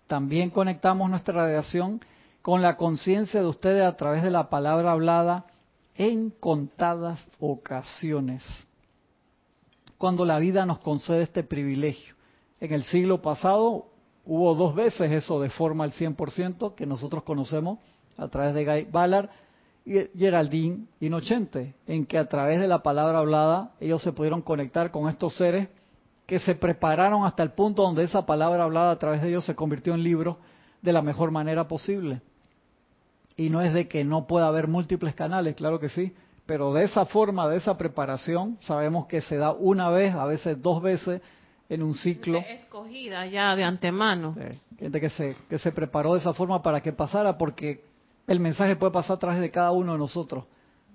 [0.08, 2.00] También conectamos nuestra radiación
[2.48, 5.48] con la conciencia de ustedes a través de la palabra hablada
[5.96, 8.42] en contadas ocasiones,
[9.98, 12.16] cuando la vida nos concede este privilegio.
[12.62, 13.88] En el siglo pasado
[14.24, 17.80] hubo dos veces eso de forma al 100% que nosotros conocemos
[18.16, 19.30] a través de Guy Ballard
[19.84, 24.90] y Geraldine Inocente, en que a través de la palabra hablada ellos se pudieron conectar
[24.92, 25.68] con estos seres
[26.26, 29.54] que se prepararon hasta el punto donde esa palabra hablada a través de ellos se
[29.54, 30.38] convirtió en libro
[30.82, 32.22] de la mejor manera posible.
[33.38, 36.14] Y no es de que no pueda haber múltiples canales, claro que sí,
[36.48, 40.62] pero de esa forma, de esa preparación, sabemos que se da una vez, a veces
[40.62, 41.22] dos veces
[41.70, 42.40] en un ciclo.
[42.40, 44.36] Escogida ya de antemano.
[44.80, 47.84] gente que se, que se preparó de esa forma para que pasara, porque
[48.26, 50.46] el mensaje puede pasar a través de cada uno de nosotros,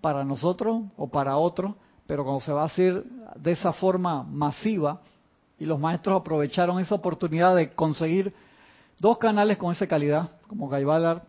[0.00, 1.74] para nosotros o para otros,
[2.06, 3.04] pero cuando se va a hacer
[3.36, 5.00] de esa forma masiva,
[5.58, 8.34] y los maestros aprovecharon esa oportunidad de conseguir
[8.98, 11.22] dos canales con esa calidad, como Gaibalar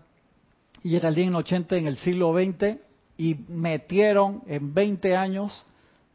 [0.84, 2.78] y Geraldine 80 en el siglo XX
[3.18, 5.66] y metieron en 20 años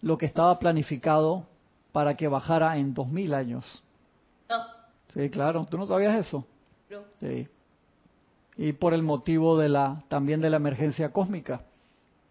[0.03, 1.47] lo que estaba planificado
[1.93, 3.83] para que bajara en 2000 años.
[5.14, 6.47] Sí, claro, ¿tú no sabías eso?
[6.91, 6.99] No.
[7.19, 7.49] Sí.
[8.57, 11.62] Y por el motivo de la también de la emergencia cósmica,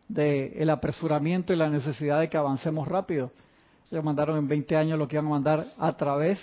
[0.07, 3.31] de el apresuramiento y la necesidad de que avancemos rápido.
[3.91, 6.39] Ellos mandaron en 20 años lo que iban a mandar a través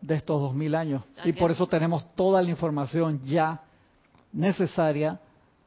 [0.00, 1.02] de estos 2000 años.
[1.24, 3.60] Y por eso tenemos toda la información ya
[4.32, 5.20] necesaria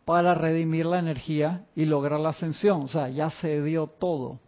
[0.05, 2.81] para redimir la energía y lograr la ascensión.
[2.83, 4.39] O sea, ya se dio todo.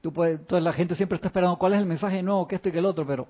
[0.00, 2.68] Tú puedes, entonces la gente siempre está esperando cuál es el mensaje nuevo, que esto
[2.68, 3.26] y que el otro, pero...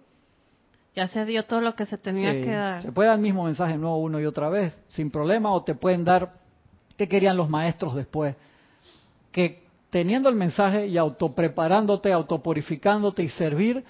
[0.95, 2.83] Ya se dio todo lo que se tenía que dar.
[2.83, 5.75] Se puede dar el mismo mensaje nuevo una y otra vez, sin problema, o te
[5.75, 6.33] pueden dar
[6.97, 8.35] qué querían los maestros después.
[9.31, 13.85] Que teniendo el mensaje y autopreparándote, autopurificándote y servir,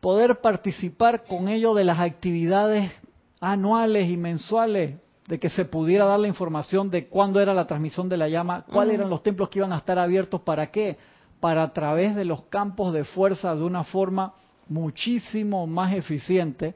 [0.00, 2.92] poder participar con ello de las actividades
[3.40, 4.96] anuales y mensuales
[5.28, 8.64] de que se pudiera dar la información de cuándo era la transmisión de la llama,
[8.72, 10.96] cuáles eran los templos que iban a estar abiertos, para qué,
[11.38, 14.32] para a través de los campos de fuerza de una forma
[14.68, 16.74] muchísimo más eficiente,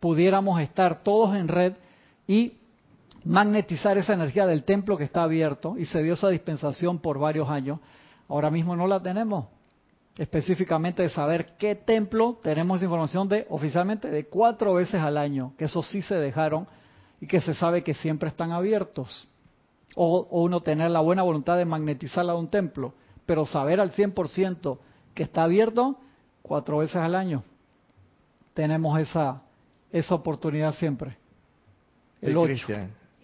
[0.00, 1.74] pudiéramos estar todos en red
[2.26, 2.54] y
[3.22, 7.50] magnetizar esa energía del templo que está abierto y se dio esa dispensación por varios
[7.50, 7.80] años.
[8.28, 9.44] Ahora mismo no la tenemos
[10.16, 15.66] específicamente de saber qué templo tenemos información de oficialmente de cuatro veces al año, que
[15.66, 16.66] eso sí se dejaron
[17.20, 19.28] y que se sabe que siempre están abiertos.
[19.94, 22.94] O, uno tener la buena voluntad de magnetizarla de un templo,
[23.26, 24.78] pero saber al 100%
[25.14, 25.98] que está abierto
[26.42, 27.42] cuatro veces al año.
[28.54, 29.42] Tenemos esa,
[29.92, 31.16] esa oportunidad siempre.
[32.20, 32.36] El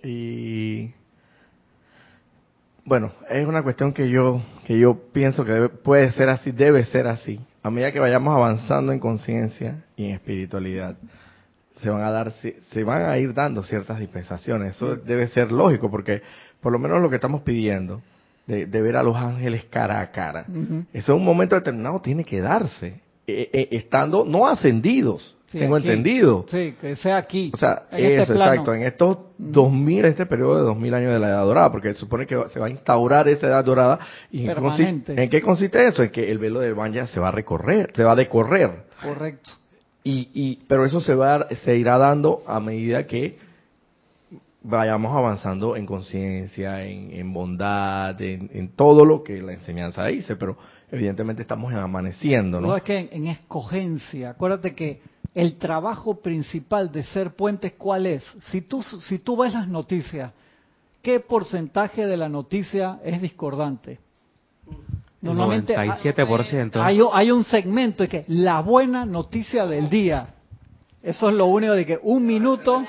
[0.03, 0.93] Y
[2.85, 7.07] bueno, es una cuestión que yo que yo pienso que puede ser así, debe ser
[7.07, 7.41] así.
[7.63, 10.97] A medida que vayamos avanzando en conciencia y en espiritualidad,
[11.83, 14.77] se van a dar se van a ir dando ciertas dispensaciones.
[14.77, 16.23] Eso debe ser lógico porque
[16.61, 18.03] por lo menos lo que estamos pidiendo
[18.47, 20.47] de, ver a los ángeles cara a cara
[20.93, 26.45] eso en un momento determinado tiene que darse e, e, estando no ascendidos tengo entendido.
[26.51, 30.57] Sí que sea aquí o sea este eso exacto en estos dos mil este periodo
[30.57, 32.71] de dos mil años de la edad dorada porque se supone que se va a
[32.71, 33.99] instaurar esa edad dorada
[34.31, 37.93] y en qué consiste eso en que el velo del Banya se va a recorrer
[37.95, 38.87] se va a decorrer.
[39.03, 39.53] Correcto
[40.07, 43.39] y, y, pero eso se, va, se irá dando a medida que
[44.63, 50.57] vayamos avanzando en conciencia, en, bondad, en, todo lo que la enseñanza dice, pero
[50.93, 52.69] evidentemente estamos amaneciendo, ¿no?
[52.69, 55.01] No, es que en, escogencia, acuérdate que
[55.35, 58.25] el trabajo principal de ser puentes, ¿cuál es?
[58.53, 60.31] Si tú, si tú ves las noticias,
[61.03, 63.99] ¿qué porcentaje de la noticia es discordante?
[65.27, 66.81] Normalmente 97%.
[66.83, 70.29] Hay, hay un segmento de que la buena noticia del día.
[71.03, 72.85] Eso es lo único de que un minuto,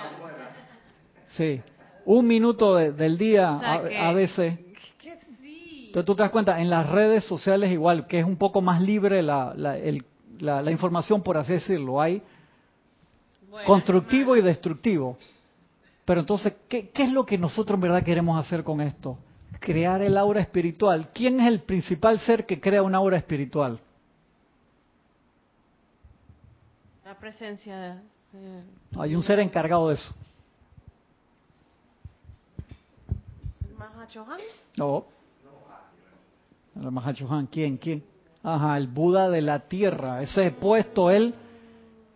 [1.35, 1.61] sí,
[2.05, 4.57] un minuto del día a, veces.
[5.88, 8.81] Entonces tú te das cuenta, en las redes sociales igual, que es un poco más
[8.81, 12.01] libre la, la, información, por así decirlo.
[12.01, 12.21] Hay
[13.65, 15.17] constructivo y destructivo.
[16.05, 19.17] Pero entonces, ¿qué, ¿qué es lo que nosotros en verdad queremos hacer con esto?
[19.60, 21.10] Crear el aura espiritual.
[21.14, 23.80] ¿Quién es el principal ser que crea una aura espiritual?
[27.05, 28.01] La presencia
[28.99, 30.14] Hay un ser encargado de eso.
[34.78, 35.05] No.
[36.76, 37.78] El Mahachohan, ¿quién?
[37.78, 38.03] ¿Quién?
[38.43, 40.22] Ajá, el Buda de la Tierra.
[40.22, 41.34] Ese puesto él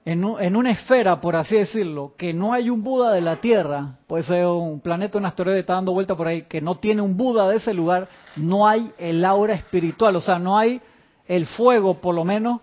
[0.04, 4.00] en, en, una esfera, por así decirlo, que no hay un Buda de la Tierra,
[4.08, 7.18] puede ser un planeta, un asteroide está dando vuelta por ahí, que no tiene un
[7.18, 10.82] Buda de ese lugar, no hay el aura espiritual, o sea, no hay
[11.28, 12.62] el fuego, por lo menos,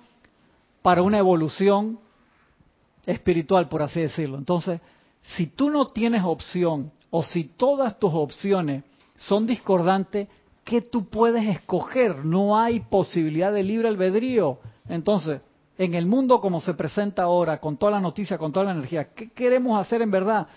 [0.83, 1.99] para una evolución
[3.07, 4.37] espiritual, por así decirlo.
[4.37, 4.81] Entonces,
[5.37, 8.85] si tú no tienes opción, o si todas tus opciones
[9.17, 10.29] son discordantes,
[10.65, 12.25] ¿qué tú puedes escoger?
[12.25, 14.59] No hay posibilidad de libre albedrío.
[14.89, 15.41] Entonces,
[15.79, 19.15] en el mundo como se presenta ahora, con toda la noticia, con toda la energía,
[19.15, 20.49] ¿qué queremos hacer en verdad?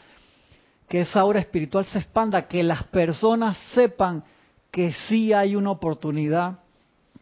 [0.89, 4.23] Que esa obra espiritual se expanda, que las personas sepan
[4.71, 6.59] que sí hay una oportunidad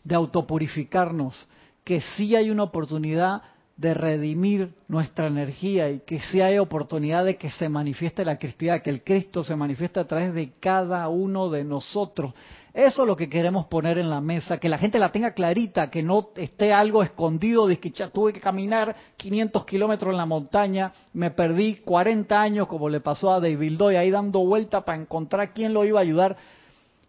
[0.04, 1.47] de autopurificarnos,
[1.84, 3.41] que sí hay una oportunidad
[3.80, 8.82] de redimir nuestra energía y que si hay oportunidad de que se manifieste la cristiandad,
[8.84, 12.34] que el Cristo se manifieste a través de cada uno de nosotros.
[12.73, 15.89] Eso es lo que queremos poner en la mesa, que la gente la tenga clarita,
[15.89, 20.25] que no esté algo escondido, de que ya tuve que caminar 500 kilómetros en la
[20.25, 24.99] montaña, me perdí 40 años como le pasó a David Doy ahí dando vuelta para
[24.99, 26.36] encontrar quién lo iba a ayudar,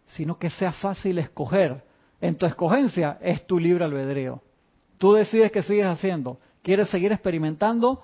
[0.06, 1.82] sino que sea fácil escoger.
[2.20, 4.40] En tu escogencia es tu libre albedrío.
[4.98, 6.38] Tú decides qué sigues haciendo
[6.70, 8.00] ¿Quieres seguir experimentando?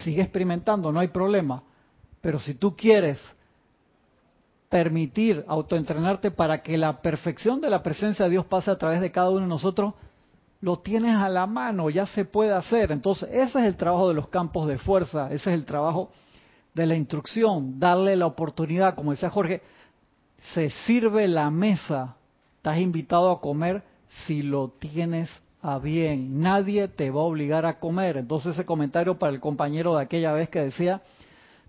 [0.00, 1.62] Sigue experimentando, no hay problema.
[2.20, 3.20] Pero si tú quieres
[4.68, 9.12] permitir autoentrenarte para que la perfección de la presencia de Dios pase a través de
[9.12, 9.94] cada uno de nosotros,
[10.62, 12.90] lo tienes a la mano, ya se puede hacer.
[12.90, 16.10] Entonces, ese es el trabajo de los campos de fuerza, ese es el trabajo
[16.74, 19.62] de la instrucción, darle la oportunidad, como decía Jorge,
[20.54, 22.16] se sirve la mesa,
[22.56, 23.84] estás invitado a comer
[24.26, 25.30] si lo tienes
[25.64, 26.42] a bien.
[26.42, 28.18] Nadie te va a obligar a comer.
[28.18, 31.00] Entonces ese comentario para el compañero de aquella vez que decía,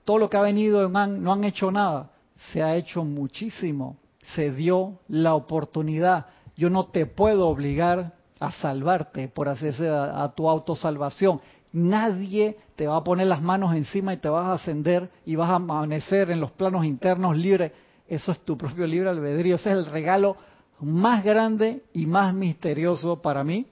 [0.03, 2.11] todo lo que ha venido no han hecho nada.
[2.51, 3.95] Se ha hecho muchísimo.
[4.35, 6.25] Se dio la oportunidad.
[6.57, 11.39] Yo no te puedo obligar a salvarte, por decirlo, a, tu autosalvación.
[11.71, 15.49] Nadie te va a poner las manos encima y te vas a ascender y vas
[15.49, 17.71] a amanecer en los planos internos libre.
[18.09, 19.55] Eso es tu propio libre albedrío.
[19.55, 20.35] Ese es el regalo
[20.81, 23.65] más grande y más misterioso para mí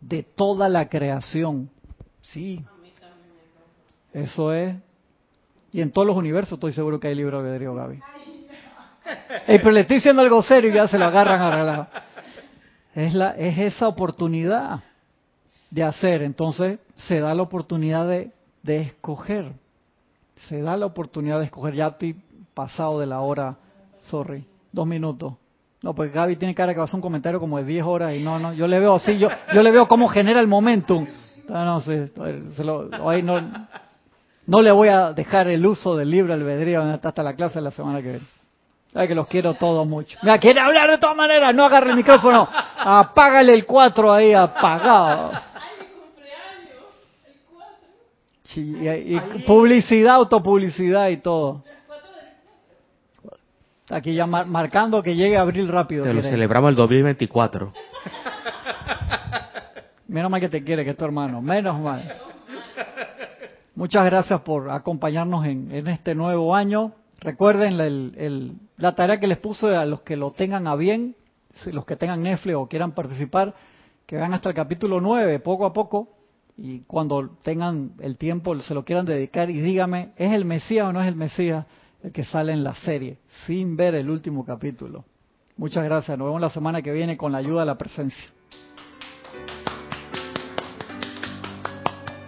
[0.00, 1.70] de toda la creación.
[2.22, 2.64] Sí.
[4.12, 4.76] Eso es.
[5.72, 8.00] Y en todos los universos estoy seguro que hay libre albedrío, Gaby.
[9.46, 11.86] pero le estoy diciendo algo serio y ya se lo agarran a relajo.
[12.94, 14.80] Es, la, es esa oportunidad
[15.70, 16.22] de hacer.
[16.22, 18.32] Entonces se da la oportunidad de,
[18.62, 19.52] de escoger.
[20.48, 21.74] Se da la oportunidad de escoger.
[21.74, 22.16] Ya estoy
[22.54, 23.56] pasado de la hora.
[23.98, 24.46] Sorry.
[24.72, 25.34] Dos minutos.
[25.82, 28.14] No, pues Gaby tiene cara que va a hacer un comentario como de 10 horas
[28.14, 31.06] y no, no, yo le veo así, yo, yo le veo cómo genera el momentum.
[31.48, 32.10] No, no, se,
[32.58, 33.40] lo, no,
[34.46, 37.70] no le voy a dejar el uso del libro albedrío hasta la clase de la
[37.70, 38.26] semana que viene.
[38.92, 40.18] Sabe que los quiero todos mucho.
[40.22, 45.32] Mira, quiere hablar de todas maneras, no agarre el micrófono, apágale el 4 ahí apagado.
[48.42, 51.62] Sí, y, y publicidad, autopublicidad y todo.
[53.90, 56.04] Aquí ya marcando que llegue abril rápido.
[56.04, 57.72] Te lo celebramos el 2024.
[60.08, 61.40] Menos mal que te quiere, que es tu hermano.
[61.40, 62.16] Menos mal.
[63.74, 66.92] Muchas gracias por acompañarnos en, este nuevo año.
[67.20, 67.76] Recuerden
[68.76, 71.16] la tarea que les puse a los que lo tengan a bien,
[71.66, 73.54] los que tengan Netflix o quieran participar,
[74.04, 76.08] que vean hasta el capítulo 9, poco a poco,
[76.56, 80.92] y cuando tengan el tiempo se lo quieran dedicar y dígame, ¿es el Mesías o
[80.92, 81.64] no es el Mesías?
[82.02, 85.04] El que sale en la serie, sin ver el último capítulo.
[85.56, 86.16] Muchas gracias.
[86.16, 88.26] Nos vemos la semana que viene con la ayuda de la presencia.